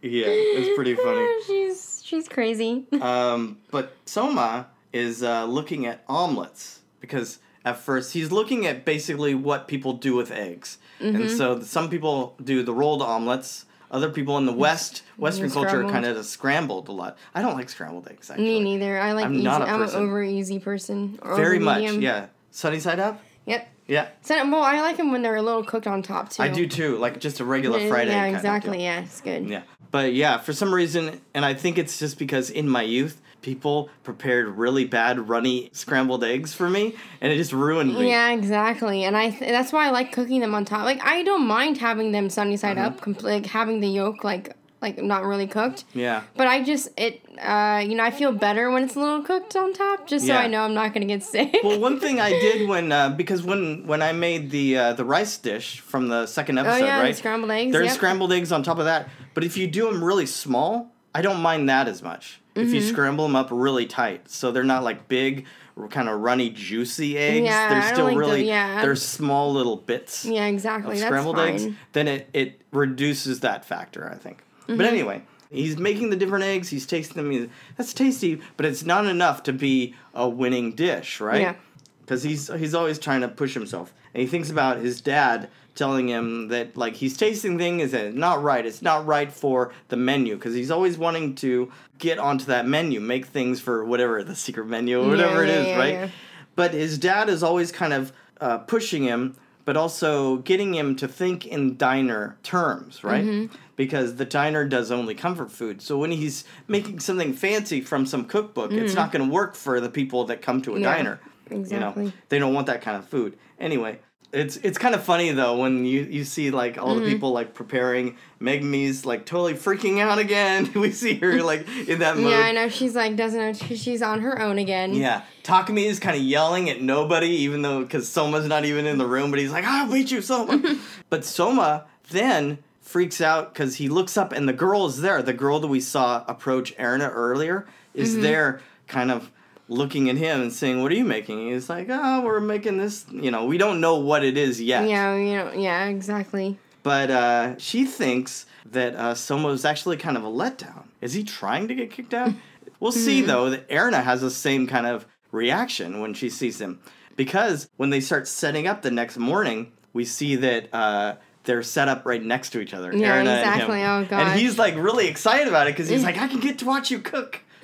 Yeah, 0.00 0.26
it's 0.28 0.76
pretty 0.76 0.94
funny. 0.94 1.26
she's 1.44 2.00
she's 2.04 2.28
crazy. 2.28 2.86
Um, 3.00 3.58
but 3.72 3.96
Soma 4.06 4.68
is 4.92 5.24
uh, 5.24 5.44
looking 5.44 5.86
at 5.86 6.04
omelets 6.08 6.78
because 7.00 7.38
at 7.64 7.78
first 7.78 8.12
he's 8.12 8.30
looking 8.32 8.66
at 8.66 8.84
basically 8.84 9.34
what 9.34 9.68
people 9.68 9.92
do 9.92 10.14
with 10.14 10.30
eggs. 10.30 10.78
Mm-hmm. 11.00 11.22
And 11.22 11.30
so 11.30 11.60
some 11.60 11.88
people 11.90 12.36
do 12.42 12.62
the 12.62 12.72
rolled 12.72 13.02
omelets. 13.02 13.64
Other 13.90 14.10
people 14.10 14.36
in 14.36 14.44
the 14.44 14.52
West, 14.52 15.02
Western 15.16 15.50
culture, 15.50 15.82
kind 15.84 16.04
of 16.04 16.22
scrambled 16.26 16.88
a 16.88 16.92
lot. 16.92 17.16
I 17.34 17.40
don't 17.40 17.54
like 17.54 17.70
scrambled 17.70 18.06
eggs, 18.08 18.28
actually. 18.30 18.44
Me 18.46 18.60
neither. 18.60 18.98
I 18.98 19.12
like 19.12 19.24
I'm 19.24 19.34
easy. 19.34 19.44
not 19.44 19.62
a 19.62 19.64
I'm 19.64 19.76
an 19.76 19.86
person. 19.86 20.02
over 20.02 20.22
easy 20.22 20.58
person. 20.58 21.18
Very 21.24 21.58
much, 21.58 21.80
medium. 21.80 22.02
yeah. 22.02 22.26
Sunny 22.50 22.80
side 22.80 23.00
up? 23.00 23.22
Yep. 23.46 23.66
Yeah. 23.86 24.08
So, 24.20 24.34
well, 24.50 24.62
I 24.62 24.82
like 24.82 24.98
them 24.98 25.10
when 25.10 25.22
they're 25.22 25.36
a 25.36 25.42
little 25.42 25.64
cooked 25.64 25.86
on 25.86 26.02
top 26.02 26.28
too. 26.28 26.42
I 26.42 26.48
do 26.48 26.66
too, 26.66 26.98
like 26.98 27.18
just 27.18 27.40
a 27.40 27.44
regular 27.46 27.78
Yeah, 27.78 27.88
fried 27.88 28.08
egg. 28.08 28.14
Yeah, 28.14 28.36
exactly. 28.36 28.82
yeah, 28.82 29.00
it's 29.00 29.22
good. 29.22 29.48
Yeah. 29.48 29.62
But 29.90 30.14
yeah, 30.14 30.38
for 30.38 30.52
some 30.52 30.72
reason, 30.74 31.20
and 31.34 31.44
I 31.44 31.54
think 31.54 31.78
it's 31.78 31.98
just 31.98 32.18
because 32.18 32.50
in 32.50 32.68
my 32.68 32.82
youth, 32.82 33.20
people 33.40 33.88
prepared 34.02 34.48
really 34.48 34.84
bad, 34.84 35.28
runny 35.28 35.70
scrambled 35.72 36.24
eggs 36.24 36.52
for 36.52 36.68
me, 36.68 36.94
and 37.20 37.32
it 37.32 37.36
just 37.36 37.52
ruined 37.52 37.94
me. 37.96 38.08
Yeah, 38.10 38.30
exactly. 38.32 39.04
And 39.04 39.16
I 39.16 39.30
th- 39.30 39.50
that's 39.50 39.72
why 39.72 39.86
I 39.86 39.90
like 39.90 40.12
cooking 40.12 40.40
them 40.40 40.54
on 40.54 40.64
top. 40.64 40.84
Like 40.84 41.00
I 41.02 41.22
don't 41.22 41.46
mind 41.46 41.78
having 41.78 42.12
them 42.12 42.28
sunny 42.30 42.56
side 42.56 42.76
Mm-hmm. 42.76 42.86
up, 42.86 43.00
compl- 43.00 43.22
like 43.22 43.46
having 43.46 43.80
the 43.80 43.88
yolk 43.88 44.24
like 44.24 44.54
like 44.80 45.02
not 45.02 45.24
really 45.24 45.46
cooked. 45.48 45.84
Yeah. 45.94 46.22
But 46.36 46.46
I 46.46 46.62
just 46.62 46.88
it 46.96 47.20
uh 47.40 47.82
you 47.84 47.96
know 47.96 48.04
I 48.04 48.10
feel 48.12 48.30
better 48.32 48.70
when 48.70 48.84
it's 48.84 48.94
a 48.94 49.00
little 49.00 49.22
cooked 49.22 49.56
on 49.56 49.72
top, 49.72 50.06
just 50.06 50.26
so 50.26 50.34
I 50.34 50.46
know 50.48 50.62
I'm 50.62 50.74
not 50.74 50.92
gonna 50.94 51.06
get 51.06 51.22
sick. 51.22 51.56
Well, 51.64 51.80
one 51.80 51.98
thing 51.98 52.20
I 52.20 52.30
did 52.30 52.68
when 52.72 52.92
uh, 52.92 53.10
because 53.10 53.42
when 53.42 53.86
when 53.86 54.02
I 54.02 54.12
made 54.12 54.50
the 54.50 54.78
uh, 54.78 54.92
the 54.92 55.04
rice 55.04 55.36
dish 55.38 55.80
from 55.80 56.08
the 56.08 56.26
second 56.26 56.58
oh 56.58 56.62
episode, 56.62 56.84
yeah, 56.84 56.98
the 56.98 57.04
right? 57.04 57.16
scrambled 57.16 57.50
eggs. 57.50 57.72
There's 57.72 57.86
yep. 57.86 57.94
scrambled 57.96 58.32
eggs 58.32 58.52
on 58.52 58.62
top 58.62 58.78
of 58.78 58.84
that, 58.84 59.08
but 59.38 59.44
if 59.44 59.56
you 59.56 59.68
do 59.68 59.88
them 59.88 60.02
really 60.02 60.26
small, 60.26 60.90
I 61.14 61.22
don't 61.22 61.40
mind 61.40 61.68
that 61.68 61.86
as 61.86 62.02
much. 62.02 62.40
if 62.56 62.66
Mm-hmm. 62.66 62.74
you 62.74 62.82
scramble 62.82 63.24
them 63.24 63.36
up 63.36 63.48
really 63.52 63.86
tight. 63.86 64.28
So 64.28 64.50
they're 64.50 64.64
not 64.64 64.82
like 64.82 65.06
big, 65.06 65.46
kind 65.90 66.08
of 66.08 66.18
runny, 66.20 66.50
juicy 66.50 67.16
eggs. 67.16 67.44
Yeah, 67.46 67.68
they're 67.68 67.92
still 67.94 68.06
like 68.06 68.14
the- 68.14 68.18
really, 68.18 68.44
yeah. 68.48 68.82
they're 68.82 68.96
small 68.96 69.52
little 69.52 69.76
bits 69.76 70.24
Yeah, 70.24 70.46
exactly. 70.46 70.96
scrambled 70.98 71.38
eggs. 71.38 71.68
Then 71.92 72.08
it, 72.08 72.28
it 72.32 72.60
reduces 72.72 73.38
that 73.40 73.64
factor, 73.64 74.10
I 74.12 74.16
think. 74.16 74.38
Mm-hmm. 74.62 74.76
But 74.76 74.86
anyway, 74.86 75.22
he's 75.52 75.76
making 75.78 76.10
the 76.10 76.16
different 76.16 76.44
eggs, 76.46 76.68
he's 76.68 76.84
tasting 76.84 77.22
them. 77.22 77.30
He's, 77.30 77.46
That's 77.76 77.94
tasty, 77.94 78.40
but 78.56 78.66
it's 78.66 78.84
not 78.84 79.06
enough 79.06 79.44
to 79.44 79.52
be 79.52 79.94
a 80.14 80.28
winning 80.28 80.74
dish, 80.74 81.20
right? 81.20 81.40
Yeah. 81.42 81.54
because 82.00 82.24
he's 82.24 82.48
he's 82.48 82.74
always 82.74 82.98
trying 82.98 83.20
to 83.20 83.28
push 83.28 83.54
himself 83.54 83.94
and 84.14 84.20
he 84.22 84.26
thinks 84.26 84.50
about 84.50 84.78
his 84.78 85.00
dad 85.00 85.48
telling 85.78 86.08
him 86.08 86.48
that 86.48 86.76
like 86.76 86.94
he's 86.96 87.16
tasting 87.16 87.56
things 87.56 87.94
and 87.94 88.08
it's 88.08 88.16
not 88.16 88.42
right 88.42 88.66
it's 88.66 88.82
not 88.82 89.06
right 89.06 89.32
for 89.32 89.72
the 89.88 89.96
menu 89.96 90.34
because 90.34 90.54
he's 90.54 90.70
always 90.70 90.98
wanting 90.98 91.34
to 91.36 91.70
get 91.98 92.18
onto 92.18 92.44
that 92.46 92.66
menu 92.66 93.00
make 93.00 93.26
things 93.26 93.60
for 93.60 93.84
whatever 93.84 94.22
the 94.24 94.34
secret 94.34 94.66
menu 94.66 95.00
or 95.02 95.08
whatever 95.08 95.44
Yeah, 95.46 95.52
yeah, 95.52 95.60
is 95.60 95.66
yeah, 95.68 95.78
right 95.78 96.10
but 96.56 96.74
his 96.74 96.98
dad 96.98 97.28
is 97.28 97.42
always 97.42 97.70
kind 97.72 97.92
of 97.92 98.12
uh, 98.40 98.58
pushing 98.58 99.04
him 99.04 99.36
but 99.64 99.76
also 99.76 100.38
getting 100.38 100.74
him 100.74 100.96
to 100.96 101.06
think 101.06 101.46
in 101.46 101.76
diner 101.76 102.36
terms 102.42 103.02
right 103.04 103.24
Mm-hmm. 103.24 103.54
because 103.76 104.16
the 104.16 104.24
diner 104.24 104.64
does 104.66 104.90
only 104.90 105.14
comfort 105.14 105.50
food 105.52 105.80
so 105.80 105.96
when 105.98 106.10
he's 106.10 106.44
making 106.66 107.00
something 107.00 107.32
fancy 107.32 107.80
from 107.80 108.04
some 108.06 108.24
cookbook 108.26 108.72
it's 108.72 108.94
not 108.94 109.12
going 109.12 109.26
to 109.26 109.32
work 109.32 109.54
for 109.54 109.80
the 109.80 109.88
people 109.90 110.24
that 110.24 110.42
come 110.42 110.60
to 110.62 110.72
a 110.72 110.74
Mm-hmm. 110.74 110.82
Diner 110.84 111.20
Exactly. 111.50 112.04
you 112.04 112.10
know, 112.10 112.12
they 112.28 112.38
don't 112.38 112.52
want 112.52 112.66
that 112.66 112.82
kind 112.82 112.98
of 112.98 113.06
food. 113.08 113.38
Anyway, 113.58 114.00
it's 114.32 114.56
it's 114.58 114.76
kind 114.76 114.94
of 114.94 115.02
funny 115.02 115.30
though 115.32 115.56
when 115.56 115.84
you 115.86 116.02
you 116.02 116.24
see 116.24 116.50
like 116.50 116.76
all 116.76 116.94
Mm-hmm. 116.94 117.04
the 117.04 117.10
people 117.12 117.32
like 117.32 117.54
preparing. 117.54 118.16
Megami's 118.40 119.04
like 119.06 119.24
totally 119.26 119.54
freaking 119.54 120.00
out 120.00 120.18
again. 120.18 120.70
we 120.74 120.92
see 120.92 121.14
her 121.14 121.42
like 121.42 121.66
in 121.88 122.00
that 122.00 122.16
mode. 122.18 122.30
Yeah, 122.32 122.38
I 122.40 122.52
know. 122.52 122.68
She's 122.68 122.94
like 122.94 123.16
doesn't 123.16 123.38
know 123.40 123.52
she's 123.76 124.02
on 124.02 124.20
her 124.20 124.40
own 124.40 124.58
again. 124.58 124.94
Yeah, 124.94 125.22
Takumi 125.44 125.84
is 125.86 125.98
kind 125.98 126.16
of 126.16 126.22
yelling 126.22 126.68
at 126.70 126.80
nobody, 126.82 127.28
even 127.28 127.62
though 127.62 127.80
because 127.82 128.08
Soma's 128.08 128.46
not 128.46 128.64
even 128.64 128.86
in 128.86 128.98
the 128.98 129.06
room, 129.06 129.30
but 129.30 129.40
he's 129.40 129.50
like, 129.52 129.64
"I'll 129.64 129.90
beat 129.90 130.10
you, 130.10 130.20
Soma." 130.22 130.78
but 131.10 131.24
Soma 131.24 131.86
then 132.10 132.58
freaks 132.80 133.20
out 133.20 133.52
because 133.52 133.76
he 133.76 133.88
looks 133.88 134.16
up 134.16 134.32
and 134.32 134.48
the 134.48 134.52
girl 134.52 134.86
is 134.86 135.00
there. 135.00 135.20
The 135.22 135.32
girl 135.34 135.60
that 135.60 135.68
we 135.68 135.80
saw 135.80 136.24
approach 136.28 136.74
Erna 136.78 137.08
earlier 137.08 137.66
is 137.94 138.12
Mm-hmm. 138.12 138.22
there, 138.22 138.60
kind 138.86 139.10
of 139.10 139.30
looking 139.68 140.08
at 140.10 140.16
him 140.16 140.40
and 140.40 140.52
saying, 140.52 140.82
"What 140.82 140.90
are 140.92 140.96
you 140.96 141.04
making?" 141.04 141.50
He's 141.50 141.68
like, 141.68 141.88
"Oh, 141.90 142.22
we're 142.22 142.40
making 142.40 142.78
this." 142.78 143.04
You 143.10 143.30
know, 143.30 143.44
we 143.44 143.58
don't 143.58 143.80
know 143.80 143.96
what 143.98 144.24
it 144.24 144.36
is 144.36 144.60
yet. 144.60 144.88
Yeah, 144.88 145.14
you 145.16 145.34
know, 145.36 145.52
yeah, 145.52 145.86
exactly. 145.86 146.58
But 146.82 147.10
uh, 147.10 147.58
she 147.58 147.84
thinks 147.84 148.46
that 148.66 148.94
uh, 148.94 149.14
Soma 149.14 149.48
is 149.48 149.64
actually 149.64 149.96
kind 149.96 150.16
of 150.16 150.24
a 150.24 150.28
letdown. 150.28 150.84
Is 151.00 151.12
he 151.12 151.22
trying 151.24 151.68
to 151.68 151.74
get 151.74 151.90
kicked 151.90 152.14
out? 152.14 152.32
We'll 152.80 152.92
see, 152.92 153.22
though, 153.22 153.50
that 153.50 153.66
Erna 153.72 154.00
has 154.02 154.20
the 154.20 154.30
same 154.30 154.68
kind 154.68 154.86
of 154.86 155.04
reaction 155.32 155.98
when 156.00 156.14
she 156.14 156.30
sees 156.30 156.60
him. 156.60 156.78
Because 157.16 157.68
when 157.76 157.90
they 157.90 157.98
start 157.98 158.28
setting 158.28 158.68
up 158.68 158.82
the 158.82 158.92
next 158.92 159.16
morning, 159.16 159.72
we 159.92 160.04
see 160.04 160.36
that 160.36 160.72
uh, 160.72 161.16
they're 161.42 161.64
set 161.64 161.88
up 161.88 162.06
right 162.06 162.22
next 162.22 162.50
to 162.50 162.60
each 162.60 162.72
other. 162.72 162.94
Yeah, 162.96 163.14
Erna 163.16 163.30
and 163.30 163.60
him. 163.60 163.70
exactly. 163.70 163.82
Oh, 163.82 164.06
And 164.22 164.38
he's 164.38 164.58
like 164.58 164.76
really 164.76 165.08
excited 165.08 165.48
about 165.48 165.66
it 165.66 165.70
because 165.74 165.88
he's 165.88 166.04
like, 166.08 166.18
I 166.18 166.28
can 166.28 166.38
get 166.38 166.60
to 166.60 166.66
watch 166.66 166.92
you 166.92 167.00
cook. 167.00 167.40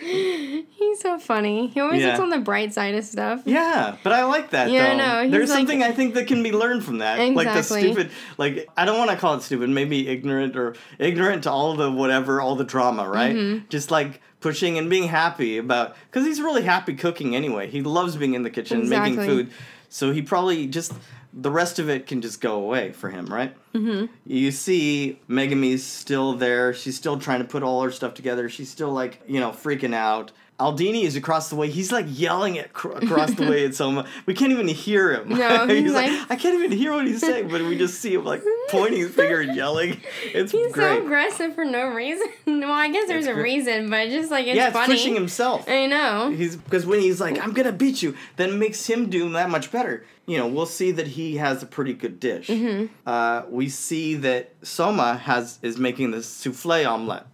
He's 0.70 1.00
so 1.00 1.18
funny. 1.18 1.68
He 1.68 1.80
always 1.80 2.00
Yeah. 2.00 2.08
looks 2.08 2.20
on 2.20 2.30
the 2.30 2.38
bright 2.38 2.72
side 2.72 2.94
of 2.94 3.04
stuff. 3.04 3.42
Yeah, 3.44 3.96
but 4.02 4.12
I 4.12 4.24
like 4.24 4.50
that 4.50 4.70
Yeah, 4.70 4.86
I 4.86 4.90
though. 4.90 4.96
know. 4.96 5.22
He's 5.24 5.32
There's 5.32 5.50
like- 5.50 5.58
something 5.58 5.82
I 5.82 5.92
think 5.92 6.14
that 6.14 6.26
can 6.26 6.42
be 6.42 6.52
learned 6.52 6.84
from 6.84 6.98
that. 6.98 7.18
Like 7.18 7.46
the 7.48 7.58
Exactly. 7.58 7.82
stupid 7.92 8.10
like 8.38 8.68
I 8.76 8.84
don't 8.84 8.98
want 8.98 9.10
to 9.10 9.16
call 9.16 9.34
it 9.34 9.42
stupid, 9.42 9.68
maybe 9.70 10.08
ignorant 10.08 10.56
or 10.56 10.74
ignorant 10.98 11.44
to 11.44 11.50
all 11.50 11.74
the 11.74 11.90
whatever, 11.90 12.40
all 12.40 12.56
the 12.56 12.64
drama, 12.64 13.08
right? 13.08 13.34
Mm-hmm. 13.36 13.66
Just 13.68 13.90
like 13.90 14.20
pushing 14.40 14.78
and 14.78 14.90
being 14.90 15.08
happy 15.08 15.58
about 15.58 15.96
cuz 16.10 16.24
he's 16.24 16.40
really 16.40 16.62
happy 16.62 16.94
cooking 16.94 17.36
anyway. 17.36 17.68
He 17.68 17.82
loves 17.82 18.16
being 18.16 18.34
in 18.34 18.42
the 18.42 18.50
kitchen 18.50 18.88
making 18.88 19.16
food. 19.16 19.50
So 19.88 20.12
he 20.12 20.22
probably 20.22 20.66
just 20.66 20.92
the 21.32 21.50
rest 21.50 21.78
of 21.78 21.88
it 21.88 22.06
can 22.06 22.20
just 22.20 22.40
go 22.40 22.54
away 22.54 22.92
for 22.92 23.08
him, 23.08 23.26
right? 23.26 23.54
Mm-hmm. 23.72 24.06
You 24.26 24.50
see 24.50 25.20
Megami's 25.28 25.84
still 25.84 26.34
there. 26.34 26.74
She's 26.74 26.96
still 26.96 27.18
trying 27.18 27.40
to 27.40 27.44
put 27.44 27.62
all 27.62 27.82
her 27.82 27.90
stuff 27.90 28.14
together. 28.14 28.48
She's 28.48 28.68
still 28.68 28.92
like, 28.92 29.20
you 29.28 29.38
know, 29.38 29.50
freaking 29.50 29.94
out. 29.94 30.32
Aldini 30.60 31.02
is 31.04 31.16
across 31.16 31.48
the 31.48 31.56
way. 31.56 31.70
He's 31.70 31.90
like 31.90 32.06
yelling 32.08 32.58
at 32.58 32.72
cr- 32.72 32.90
across 32.92 33.32
the 33.34 33.48
way 33.48 33.64
at 33.64 33.74
Soma. 33.80 34.06
We 34.26 34.34
can't 34.34 34.52
even 34.52 34.68
hear 34.68 35.12
him. 35.14 35.30
No, 35.30 35.66
he's, 35.66 35.84
he's 35.84 35.92
like, 35.92 36.10
like- 36.10 36.30
I 36.30 36.36
can't 36.36 36.54
even 36.62 36.70
hear 36.76 36.92
what 36.92 37.06
he's 37.06 37.20
saying, 37.20 37.48
but 37.48 37.62
we 37.62 37.76
just 37.78 38.00
see 38.00 38.14
him 38.14 38.24
like 38.24 38.42
pointing 38.68 39.00
his 39.00 39.14
finger 39.14 39.40
and 39.40 39.56
yelling. 39.56 40.00
It's 40.24 40.52
He's 40.52 40.72
great. 40.72 40.98
so 40.98 41.02
aggressive 41.04 41.54
for 41.54 41.64
no 41.64 41.88
reason. 41.88 42.26
well, 42.46 42.70
I 42.70 42.88
guess 42.90 43.08
there's 43.08 43.24
It's 43.24 43.30
a 43.30 43.34
great. 43.34 43.42
reason, 43.56 43.90
but 43.90 44.08
just 44.10 44.30
like 44.30 44.46
it's 44.46 44.56
yeah, 44.56 44.66
it's 44.68 44.76
funny. 44.76 44.94
pushing 44.94 45.14
himself. 45.14 45.68
I 45.68 45.86
know. 45.86 46.30
He's 46.30 46.56
because 46.56 46.84
when 46.86 47.00
he's 47.00 47.20
like, 47.20 47.38
"I'm 47.42 47.52
gonna 47.52 47.72
beat 47.72 48.02
you," 48.02 48.14
then 48.36 48.50
it 48.50 48.56
makes 48.56 48.86
him 48.86 49.08
do 49.10 49.28
that 49.30 49.48
much 49.50 49.72
better. 49.72 50.04
You 50.26 50.38
know, 50.38 50.46
we'll 50.46 50.66
see 50.66 50.92
that 50.92 51.08
he 51.08 51.38
has 51.38 51.62
a 51.62 51.66
pretty 51.66 51.92
good 51.94 52.20
dish. 52.20 52.46
Mm-hmm. 52.48 52.86
Uh, 53.06 53.42
we 53.48 53.68
see 53.68 54.14
that 54.16 54.52
Soma 54.62 55.16
has 55.16 55.58
is 55.62 55.78
making 55.78 56.12
this 56.12 56.28
souffle 56.28 56.86
omelet. 56.86 57.24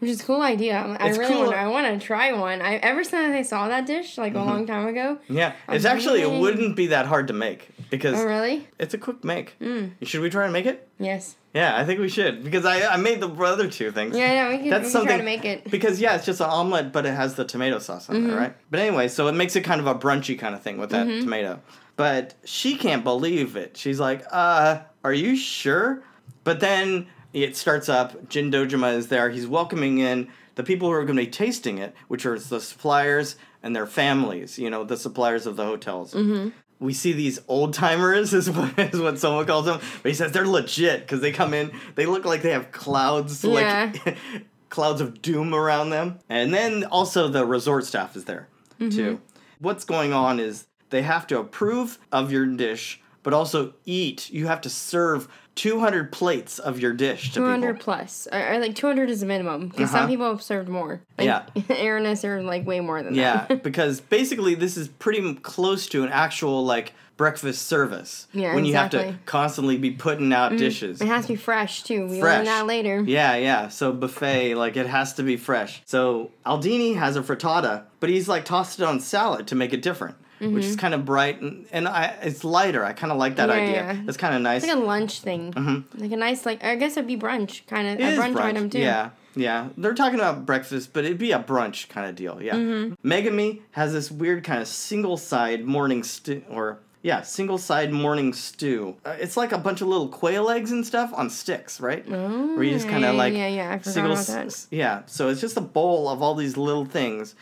Which 0.00 0.10
is 0.10 0.20
a 0.20 0.24
cool 0.24 0.42
idea. 0.42 0.96
I 1.00 1.08
It's 1.08 1.16
really 1.18 1.32
cool. 1.32 1.44
want. 1.46 1.56
I 1.56 1.68
want 1.68 2.00
to 2.00 2.04
try 2.06 2.32
one. 2.32 2.60
I 2.60 2.74
ever 2.76 3.04
since 3.04 3.34
I 3.34 3.42
saw 3.42 3.68
that 3.68 3.86
dish 3.86 4.18
like 4.18 4.34
a 4.34 4.40
long 4.40 4.66
time 4.66 4.86
ago. 4.86 5.18
Yeah, 5.28 5.54
it's 5.68 5.84
actually 5.84 6.20
it 6.22 6.30
wouldn't 6.30 6.76
be 6.76 6.88
that 6.88 7.06
hard 7.06 7.28
to 7.28 7.32
make 7.32 7.68
because 7.90 8.18
Oh 8.20 8.24
really? 8.26 8.68
it's 8.78 8.92
a 8.92 8.98
quick 8.98 9.24
make. 9.24 9.56
Mm. 9.60 9.92
Should 10.02 10.20
we 10.20 10.28
try 10.30 10.44
and 10.44 10.52
make 10.52 10.66
it? 10.66 10.88
Yes. 10.98 11.36
Yeah, 11.54 11.76
I 11.78 11.84
think 11.84 12.00
we 12.00 12.08
should 12.08 12.42
because 12.44 12.66
I 12.66 12.86
I 12.94 12.96
made 12.96 13.20
the 13.20 13.28
other 13.30 13.68
two 13.70 13.92
things. 13.92 14.16
Yeah, 14.16 14.32
yeah. 14.32 14.48
We 14.50 14.58
can, 14.58 14.70
That's 14.70 14.80
we 14.80 14.82
can 14.84 14.90
something 14.90 15.08
try 15.08 15.16
to 15.18 15.22
make 15.24 15.44
it. 15.44 15.70
because 15.70 16.00
yeah, 16.00 16.16
it's 16.16 16.26
just 16.26 16.40
an 16.40 16.50
omelet, 16.50 16.92
but 16.92 17.06
it 17.06 17.14
has 17.14 17.36
the 17.36 17.44
tomato 17.44 17.78
sauce 17.78 18.10
on 18.10 18.16
Mm-hmm. 18.16 18.30
it, 18.30 18.34
right? 18.36 18.56
But 18.70 18.80
anyway, 18.80 19.08
so 19.08 19.28
it 19.28 19.32
makes 19.36 19.54
it 19.56 19.62
kind 19.62 19.80
of 19.80 19.86
a 19.86 19.94
brunchy 19.94 20.36
kind 20.38 20.54
of 20.54 20.62
thing 20.62 20.76
with 20.78 20.90
that 20.90 21.06
Mm-hmm. 21.06 21.24
tomato. 21.24 21.60
But 21.96 22.34
she 22.44 22.76
can't 22.76 23.04
believe 23.04 23.54
it. 23.56 23.76
She's 23.76 24.00
like, 24.00 24.24
"Uh, 24.32 24.80
are 25.04 25.12
you 25.14 25.36
sure?" 25.36 26.02
But 26.42 26.58
then 26.58 27.06
it 27.34 27.56
starts 27.56 27.88
up. 27.88 28.28
Jin 28.28 28.50
Dojima 28.50 28.94
is 28.96 29.08
there. 29.08 29.28
He's 29.30 29.46
welcoming 29.46 29.98
in 29.98 30.28
the 30.54 30.62
people 30.62 30.88
who 30.88 30.94
are 30.94 31.04
going 31.04 31.16
to 31.18 31.24
be 31.24 31.30
tasting 31.30 31.78
it, 31.78 31.94
which 32.08 32.24
are 32.24 32.38
the 32.38 32.60
suppliers 32.60 33.36
and 33.62 33.74
their 33.74 33.86
families. 33.86 34.58
You 34.58 34.70
know, 34.70 34.84
the 34.84 34.96
suppliers 34.96 35.44
of 35.46 35.56
the 35.56 35.64
hotels. 35.64 36.14
Mm-hmm. 36.14 36.50
We 36.80 36.92
see 36.92 37.12
these 37.12 37.40
old 37.48 37.74
timers, 37.74 38.32
is 38.40 38.50
what, 38.50 38.78
is 38.78 39.00
what 39.00 39.18
someone 39.18 39.46
calls 39.46 39.66
them. 39.66 39.80
But 40.02 40.08
he 40.10 40.14
says 40.14 40.32
they're 40.32 40.46
legit 40.46 41.00
because 41.00 41.20
they 41.20 41.32
come 41.32 41.52
in. 41.54 41.72
They 41.94 42.06
look 42.06 42.24
like 42.24 42.42
they 42.42 42.50
have 42.52 42.72
clouds, 42.72 43.44
Yeah. 43.44 43.92
like 44.04 44.16
clouds 44.70 45.00
of 45.00 45.20
doom 45.22 45.54
around 45.54 45.90
them. 45.90 46.18
And 46.28 46.52
then 46.54 46.84
also 46.84 47.28
the 47.28 47.44
resort 47.44 47.84
staff 47.84 48.16
is 48.16 48.24
there 48.24 48.48
too. 48.78 49.20
What's 49.60 49.84
going 49.84 50.12
on 50.12 50.38
is 50.40 50.66
they 50.90 51.02
have 51.02 51.26
to 51.28 51.38
approve 51.38 51.98
of 52.12 52.30
your 52.30 52.44
dish, 52.46 53.00
but 53.24 53.34
also 53.34 53.74
eat. 53.84 54.30
You 54.30 54.46
have 54.46 54.60
to 54.60 54.70
serve 54.70 55.26
200 55.56 56.12
plates 56.12 56.58
of 56.58 56.78
your 56.80 56.92
dish 56.92 57.28
to 57.30 57.34
Two 57.40 57.44
hundred 57.46 57.74
people. 57.74 57.84
plus, 57.94 58.26
I, 58.32 58.42
or 58.54 58.58
like 58.60 58.74
two 58.74 58.86
hundred 58.86 59.08
is 59.10 59.22
a 59.22 59.26
minimum 59.26 59.68
because 59.68 59.88
Uh-huh. 59.90 59.98
some 60.02 60.08
people 60.08 60.28
have 60.28 60.42
served 60.42 60.68
more. 60.68 61.00
Like, 61.18 61.26
Yeah. 61.26 61.42
Aaron 61.70 62.04
has 62.06 62.20
served 62.20 62.44
like 62.46 62.66
way 62.66 62.80
more 62.80 63.02
than 63.02 63.14
Yeah, 63.14 63.46
that. 63.46 63.50
Yeah, 63.50 63.56
because 63.62 64.00
basically 64.00 64.54
this 64.54 64.76
is 64.76 64.88
pretty 64.88 65.34
close 65.34 65.86
to 65.88 66.02
an 66.04 66.10
actual 66.10 66.64
like 66.64 66.92
breakfast 67.16 67.68
service. 67.68 68.26
Yeah, 68.32 68.56
when 68.56 68.64
you 68.64 68.74
have 68.74 68.90
to. 68.90 68.98
Mm-hmm. 68.98 69.16
constantly 69.26 69.78
be 69.78 69.92
putting 69.92 70.32
out 70.32 70.56
dishes. 70.56 71.00
it 71.00 71.06
has 71.06 71.26
to 71.26 71.34
be 71.34 71.36
fresh 71.36 71.84
too. 71.84 72.08
We 72.08 72.18
Fresh. 72.18 72.38
learn 72.38 72.44
that 72.46 72.66
later. 72.66 73.04
Yeah, 73.06 73.36
yeah. 73.36 73.68
So 73.68 73.92
buffet, 73.92 74.56
like 74.56 74.76
it 74.76 74.86
has 74.88 75.14
to 75.14 75.22
be 75.22 75.36
fresh. 75.36 75.82
So 75.84 76.32
Aldini 76.44 76.96
has 76.96 77.14
a 77.16 77.22
frittata, 77.22 77.84
but 78.00 78.10
he's 78.10 78.26
like 78.28 78.44
tossed 78.44 78.80
it 78.80 78.84
on 78.84 78.98
salad 78.98 79.46
to 79.46 79.54
make 79.54 79.72
it 79.72 79.82
different, 79.82 80.16
which 80.52 80.64
is 80.64 80.76
kind 80.76 80.94
of 80.94 81.04
bright 81.04 81.40
and, 81.40 81.66
and 81.72 81.88
I, 81.88 82.16
it's 82.22 82.44
lighter. 82.44 82.84
I 82.84 82.92
kind 82.92 83.12
of 83.12 83.18
like 83.18 83.36
that 83.36 83.48
Mm-hmm. 83.48 83.58
Yeah, 83.72 83.80
idea. 83.80 84.02
yeah. 84.02 84.08
It's 84.08 84.16
kind 84.16 84.34
of 84.34 84.42
nice. 84.42 84.62
It's 84.64 84.72
like 84.72 84.82
a 84.82 84.86
lunch 84.86 85.20
thing, 85.20 85.84
like 85.96 86.12
a 86.12 86.16
nice 86.16 86.44
like 86.44 86.62
I 86.64 86.74
guess 86.76 86.96
it'd 86.96 87.06
be 87.06 87.16
brunch 87.16 87.66
kind 87.66 87.88
of 87.88 88.00
a 88.00 88.10
is 88.12 88.18
brunch, 88.18 88.36
item 88.40 88.70
too. 88.70 88.78
Yeah, 88.80 89.10
yeah. 89.36 89.68
They're 89.76 89.94
talking 89.94 90.18
about 90.18 90.44
breakfast, 90.46 90.92
but 90.92 91.04
it'd 91.04 91.18
be 91.18 91.32
a 91.32 91.38
brunch 91.38 91.88
kind 91.88 92.08
of 92.08 92.14
deal. 92.16 92.42
Yeah. 92.42 92.54
Mm-hmm. 92.54 93.06
Megami 93.08 93.60
has 93.72 93.92
this 93.92 94.10
weird 94.10 94.44
kind 94.44 94.60
of 94.60 94.68
single 94.68 95.16
side 95.16 95.64
morning 95.64 96.02
stew, 96.02 96.42
or 96.50 96.78
yeah, 97.02 97.20
single 97.20 97.58
side 97.58 97.92
morning 97.92 98.32
stew. 98.32 98.96
Uh, 99.04 99.14
it's 99.18 99.36
like 99.36 99.52
a 99.52 99.58
bunch 99.58 99.82
of 99.82 99.88
little 99.88 100.08
quail 100.08 100.48
eggs 100.48 100.72
and 100.72 100.86
stuff 100.86 101.12
on 101.14 101.28
sticks, 101.28 101.78
right? 101.80 102.08
Where 102.08 102.62
you 102.62 102.70
just 102.70 102.88
kind 102.88 103.02
yeah, 103.02 103.10
of 103.10 103.16
like 103.16 103.34
yeah, 103.34 103.48
yeah, 103.48 103.70
I 103.72 103.78
forgot 103.78 103.92
single 103.92 104.12
about 104.12 104.26
that. 104.26 104.66
Yeah. 104.70 105.02
So 105.06 105.28
it's 105.28 105.40
just 105.40 105.56
a 105.58 105.60
bowl 105.60 106.08
of 106.08 106.22
all 106.22 106.34
these 106.34 106.56
little 106.56 106.86
things, 106.86 107.34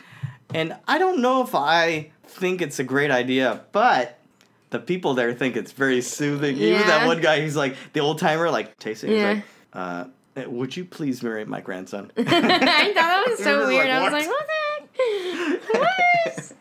and 0.53 0.75
I 0.87 0.97
don't 0.97 1.21
know 1.21 1.41
if 1.43 1.55
I 1.55 2.11
think 2.25 2.61
it's 2.61 2.79
a 2.79 2.83
great 2.83 3.11
idea, 3.11 3.61
but. 3.71 4.19
The 4.69 4.79
people 4.79 5.13
there 5.13 5.31
think 5.35 5.55
it's 5.55 5.71
very 5.71 6.01
soothing. 6.01 6.57
Even 6.57 6.81
that 6.87 7.05
one 7.05 7.21
guy, 7.21 7.41
he's 7.41 7.55
like 7.55 7.75
the 7.93 7.99
old 7.99 8.17
timer, 8.17 8.49
like 8.49 8.79
tasting. 8.79 9.11
Yeah. 9.11 9.33
like, 9.33 9.43
uh, 9.71 10.05
uh, 10.35 10.49
would 10.49 10.75
you 10.75 10.83
please 10.83 11.21
marry 11.21 11.45
my 11.45 11.61
grandson? 11.61 12.11
I 12.17 12.23
thought 12.23 12.95
that 12.95 13.25
was 13.27 13.37
so 13.43 13.59
You're 13.59 13.67
weird. 13.67 13.89
like, 13.89 13.97
I 13.97 14.03
was 14.03 14.13
like, 14.13 14.27
what 14.27 14.47
the 14.47 14.53
heck? 14.53 15.61
What? 15.73 16.53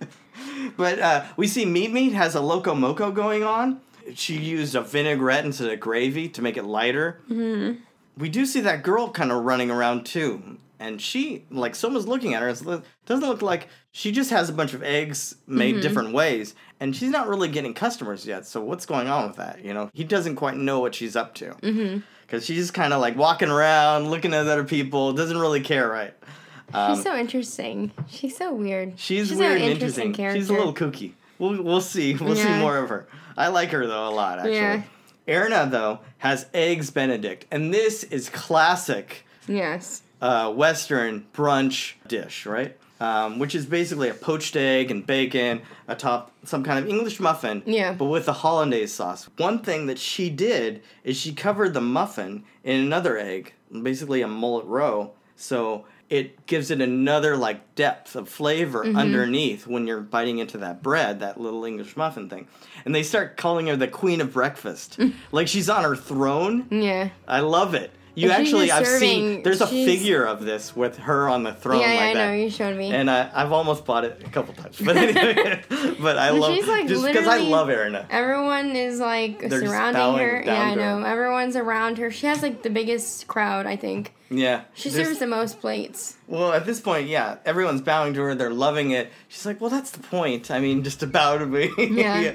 but 0.77 0.99
uh, 0.99 1.25
we 1.37 1.47
see 1.47 1.65
Meat 1.65 1.93
Meat 1.93 2.13
has 2.13 2.35
a 2.35 2.41
Loco 2.41 2.75
Moco 2.75 3.11
going 3.11 3.45
on. 3.45 3.81
She 4.15 4.37
used 4.37 4.75
a 4.75 4.83
vinaigrette 4.83 5.45
instead 5.45 5.71
of 5.71 5.81
gravy 5.81 6.29
to 6.31 6.43
make 6.43 6.57
it 6.57 6.65
lighter. 6.65 7.21
Mm-hmm. 7.31 7.81
We 8.19 8.29
do 8.29 8.45
see 8.45 8.61
that 8.61 8.83
girl 8.83 9.11
kind 9.11 9.33
of 9.33 9.43
running 9.45 9.71
around 9.71 10.05
too. 10.05 10.59
And 10.83 11.01
she 11.01 11.45
like 11.51 11.75
someone's 11.75 12.07
looking 12.09 12.35
at 12.35 12.43
her. 12.43 12.49
It 12.49 12.63
doesn't 13.07 13.29
look 13.29 13.43
like 13.43 13.69
she 13.93 14.11
just 14.13 14.31
has 14.31 14.49
a 14.49 14.53
bunch 14.53 14.75
of 14.75 14.83
eggs 14.83 15.37
made 15.47 15.75
Mm-hmm. 15.75 15.83
different 15.83 16.13
ways, 16.13 16.55
and 16.81 16.95
she's 16.97 17.11
not 17.11 17.29
really 17.29 17.49
getting 17.49 17.73
customers 17.75 18.27
yet. 18.27 18.47
So 18.47 18.61
what's 18.61 18.87
going 18.87 19.09
on 19.09 19.29
with 19.29 19.37
that? 19.37 19.65
You 19.65 19.73
know, 19.75 19.91
he 19.95 20.05
doesn't 20.05 20.37
quite 20.37 20.57
know 20.57 20.81
what 20.81 20.95
she's 20.95 21.15
up 21.17 21.35
to 21.37 21.51
Mm-hmm. 21.63 21.99
because 22.23 22.45
she's 22.45 22.71
kind 22.71 22.93
of 22.93 23.01
like 23.01 23.17
walking 23.17 23.49
around, 23.51 24.11
looking 24.11 24.35
at 24.35 24.41
other 24.47 24.65
people, 24.65 25.13
doesn't 25.13 25.39
really 25.39 25.61
care, 25.61 25.89
right? 25.89 26.15
Um, 26.75 26.95
She's 26.95 27.03
so 27.05 27.15
interesting. 27.17 27.93
She's 28.09 28.35
so 28.37 28.55
weird. 28.55 28.99
She's, 28.99 29.29
She's 29.29 29.39
weird 29.39 29.57
an 29.59 29.63
and 29.63 29.73
interesting 29.73 30.13
character. 30.15 30.41
She's 30.41 30.49
a 30.49 30.55
little 30.55 30.73
kooky. 30.75 31.13
We'll 31.39 31.63
we'll 31.63 31.81
see. 31.83 32.15
We'll 32.21 32.37
see 32.37 32.55
more 32.59 32.79
of 32.79 32.89
her. 32.89 33.07
I 33.37 33.49
like 33.49 33.71
her 33.71 33.87
though 33.87 34.09
a 34.09 34.15
lot 34.15 34.39
actually. 34.39 34.55
Yeah. 34.57 34.83
Erna 35.29 35.69
though 35.71 36.01
has 36.19 36.47
eggs 36.55 36.91
Benedict, 36.91 37.47
and 37.51 37.73
this 37.75 38.05
is 38.05 38.29
classic 38.31 39.25
Yes. 39.47 40.03
Uh, 40.23 40.51
Western 40.53 41.27
brunch 41.35 41.95
dish, 42.09 42.47
right? 42.47 42.79
Um, 43.01 43.41
which 43.41 43.57
is 43.57 43.67
basically 43.67 44.09
a 44.09 44.15
poached 44.15 44.55
egg 44.55 44.93
and 44.93 45.05
bacon 45.05 45.63
atop 45.89 46.31
some 46.45 46.63
kind 46.63 46.79
of 46.79 46.89
English 46.89 47.19
muffin, 47.19 47.63
Yeah. 47.67 47.95
but 47.95 48.05
with 48.05 48.27
the 48.27 48.33
hollandaise 48.33 48.93
sauce. 48.95 49.29
One 49.39 49.59
thing 49.59 49.87
that 49.87 49.99
she 49.99 50.31
did 50.31 50.83
is 51.03 51.17
she 51.17 51.33
covered 51.33 51.75
the 51.75 51.81
muffin 51.81 52.45
in 52.63 52.79
another 52.81 53.19
egg, 53.19 53.55
basically 53.83 54.23
a 54.23 54.29
mullet 54.29 54.67
roe, 54.67 55.11
so 55.35 55.85
it 56.11 56.47
gives 56.47 56.71
it 56.71 56.81
another 56.81 57.37
like 57.37 57.75
depth 57.75 58.15
of 58.15 58.29
flavor 58.29 58.85
Mm-hmm. 58.85 58.97
underneath 58.99 59.67
when 59.67 59.89
you're 59.89 60.01
biting 60.01 60.39
into 60.39 60.59
that 60.59 60.81
bread, 60.83 61.19
that 61.21 61.41
little 61.41 61.65
English 61.65 61.97
muffin 61.97 62.29
thing. 62.29 62.47
And 62.85 62.95
they 62.95 63.03
start 63.03 63.37
calling 63.37 63.67
her 63.67 63.75
the 63.77 63.89
queen 63.89 64.21
of 64.21 64.33
breakfast, 64.33 65.01
like 65.33 65.49
she's 65.49 65.69
on 65.69 65.83
her 65.83 65.97
throne. 65.97 66.69
Yeah. 66.71 67.09
I 67.27 67.41
love 67.41 67.75
it. 67.75 67.91
You 68.15 68.31
actually, 68.31 68.71
I've 68.71 68.87
seen. 68.87 69.43
There's 69.43 69.61
a 69.63 69.67
figure 69.67 70.25
of 70.25 70.45
this 70.45 70.77
with 70.77 70.99
her 70.99 71.29
on 71.29 71.45
the 71.45 71.55
throne 71.55 71.81
yeah, 71.81 71.87
like 71.87 71.99
yeah, 72.01 72.07
I 72.09 72.15
that. 72.15 72.27
know. 72.29 72.33
You 72.35 72.51
showed 72.51 72.77
me. 72.77 72.93
And 72.93 73.11
I, 73.11 73.31
I've 73.35 73.53
almost 73.53 73.87
bought 73.87 74.05
it 74.05 74.23
a 74.25 74.29
couple 74.29 74.53
times, 74.55 74.79
but 74.85 74.97
anyway, 74.97 75.63
but 76.01 76.19
I 76.19 76.31
But 76.31 76.39
love 76.39 76.55
she's, 76.55 76.67
like, 76.69 76.89
just 76.89 77.05
because 77.07 77.27
I 77.27 77.39
love 77.39 77.71
Erna. 77.71 78.07
Everyone 78.11 78.77
is 78.77 79.01
like 79.01 79.49
They're 79.49 79.65
surrounding 79.65 80.19
her. 80.19 80.43
Yeah, 80.45 80.71
I 80.71 80.75
to 80.75 80.81
her. 80.83 81.01
know. 81.01 81.07
Everyone's 81.07 81.57
around 81.57 81.99
her. 81.99 82.11
She 82.11 82.27
has 82.27 82.43
like 82.43 82.63
the 82.63 82.71
biggest 82.71 83.27
crowd, 83.29 83.65
I 83.67 83.77
think. 83.77 84.13
Yeah, 84.31 84.63
She 84.75 84.89
serves 84.91 85.19
the 85.19 85.27
most 85.27 85.61
plates. 85.61 86.17
Well, 86.27 86.53
at 86.53 86.65
this 86.65 86.81
point, 86.81 87.07
yeah, 87.09 87.37
everyone's 87.45 87.83
bowing 87.83 88.15
to 88.15 88.21
her. 88.23 88.35
They're 88.35 88.49
loving 88.51 88.93
it. 88.93 89.11
She's 89.29 89.45
like, 89.45 89.61
"Well, 89.61 89.69
that's 89.69 89.91
the 89.91 89.99
point. 90.01 90.51
I 90.51 90.59
mean, 90.59 90.85
just 90.85 91.01
to 91.01 91.07
bow 91.07 91.37
to 91.39 91.45
me." 91.47 91.71
Yeah. 91.79 92.33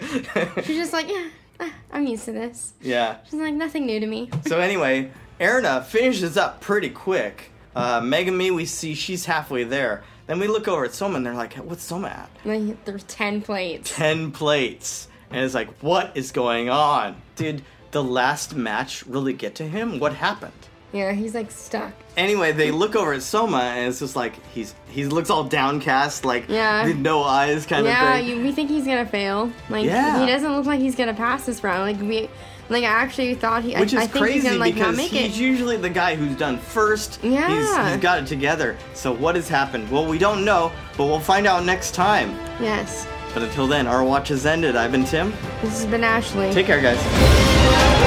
She's 0.64 0.78
just 0.78 0.94
like, 0.94 1.10
yeah, 1.10 1.28
ah, 1.60 1.74
I'm 1.92 2.06
used 2.06 2.26
to 2.26 2.32
this. 2.34 2.74
yeah. 2.82 3.18
She's 3.26 3.40
like, 3.40 3.56
nothing 3.56 3.88
new 3.88 4.00
to 4.00 4.06
me. 4.06 4.30
So 4.46 4.60
anyway, 4.60 5.10
Erna 5.40 5.82
finishes 5.84 6.38
up 6.38 6.62
pretty 6.62 6.90
quick. 6.90 7.52
Uh, 7.76 8.02
Megami, 8.02 8.54
we 8.54 8.66
see 8.66 8.96
she's 8.96 9.26
halfway 9.26 9.64
there. 9.64 10.04
Then 10.26 10.40
we 10.40 10.48
look 10.48 10.68
over 10.68 10.84
at 10.86 10.94
Soma, 10.94 11.18
and 11.18 11.26
they're 11.26 11.34
like, 11.34 11.54
"What's 11.56 11.84
Soma 11.84 12.08
at?" 12.10 12.30
Like, 12.44 12.84
there's 12.86 13.04
10 13.04 13.42
plates. 13.42 13.96
10 13.96 14.32
plates. 14.32 15.08
And 15.30 15.44
it's 15.46 15.54
like, 15.54 15.70
what 15.82 16.12
is 16.16 16.32
going 16.32 16.70
on? 16.70 17.16
Did 17.36 17.62
the 17.92 18.04
last 18.04 18.56
match 18.56 19.06
really 19.06 19.34
get 19.34 19.56
to 19.56 19.64
him? 19.68 20.00
What 20.00 20.14
happened? 20.14 20.52
Yeah, 20.94 21.12
he's 21.12 21.36
like 21.36 21.52
stuck. 21.52 21.92
Anyway, 22.16 22.54
they 22.54 22.72
look 22.72 22.96
over 22.96 23.12
at 23.14 23.22
Soma 23.22 23.58
and 23.60 23.90
it's 23.90 24.00
just 24.00 24.16
like 24.16 24.34
he's 24.54 24.74
he 24.90 25.06
looks 25.06 25.30
all 25.30 25.44
downcast, 25.44 26.24
like 26.26 26.48
Yeah. 26.48 26.92
no 26.98 27.24
eyes 27.24 27.66
kind 27.66 27.86
Yeah, 27.86 28.16
of 28.16 28.26
thing. 28.26 28.38
you, 28.38 28.42
we 28.44 28.54
think 28.54 28.70
he's 28.70 28.86
gonna 28.86 29.06
fail. 29.06 29.52
Like, 29.70 29.86
Yeah. 29.86 30.22
he 30.22 30.26
doesn't 30.32 30.52
look 30.56 30.66
like 30.66 30.80
he's 30.80 30.96
gonna 30.96 31.14
pass 31.14 31.46
this 31.46 31.62
round. 31.62 31.92
Like, 31.92 32.02
we, 32.10 32.30
like, 32.70 32.84
I 32.84 32.88
actually 32.88 33.36
thought 33.36 33.64
he, 33.64 33.76
Which 33.76 33.94
I, 33.94 34.04
is 34.04 34.08
I 34.10 34.20
crazy 34.20 34.48
gonna, 34.48 34.58
like, 34.60 34.76
because 34.76 34.98
he's 35.00 35.38
it. 35.38 35.42
usually 35.42 35.78
the 35.78 35.90
guy 35.90 36.16
who's 36.16 36.36
done 36.36 36.58
first. 36.58 37.20
Yeah. 37.24 37.48
He's, 37.50 37.94
he's 37.94 38.02
got 38.02 38.20
it 38.20 38.28
together. 38.28 38.78
So 38.94 39.12
what 39.14 39.36
has 39.36 39.48
happened? 39.48 39.90
Well, 39.90 40.06
we 40.06 40.18
don't 40.18 40.44
know, 40.44 40.72
but 40.98 41.06
we'll 41.06 41.20
find 41.20 41.48
out 41.48 41.64
next 41.66 41.94
time. 41.94 42.32
Yes. 42.62 43.08
But 43.34 43.44
until 43.44 43.68
then, 43.68 43.88
our 43.88 44.04
watch 44.04 44.30
has 44.30 44.46
ended. 44.46 44.76
I've 44.76 44.92
been 44.92 45.06
Tim. 45.06 45.32
This 45.62 45.82
has 45.82 45.86
been 45.86 46.04
Ashley. 46.04 46.52
Take 46.54 46.66
care, 46.66 46.82
guys. 46.82 48.07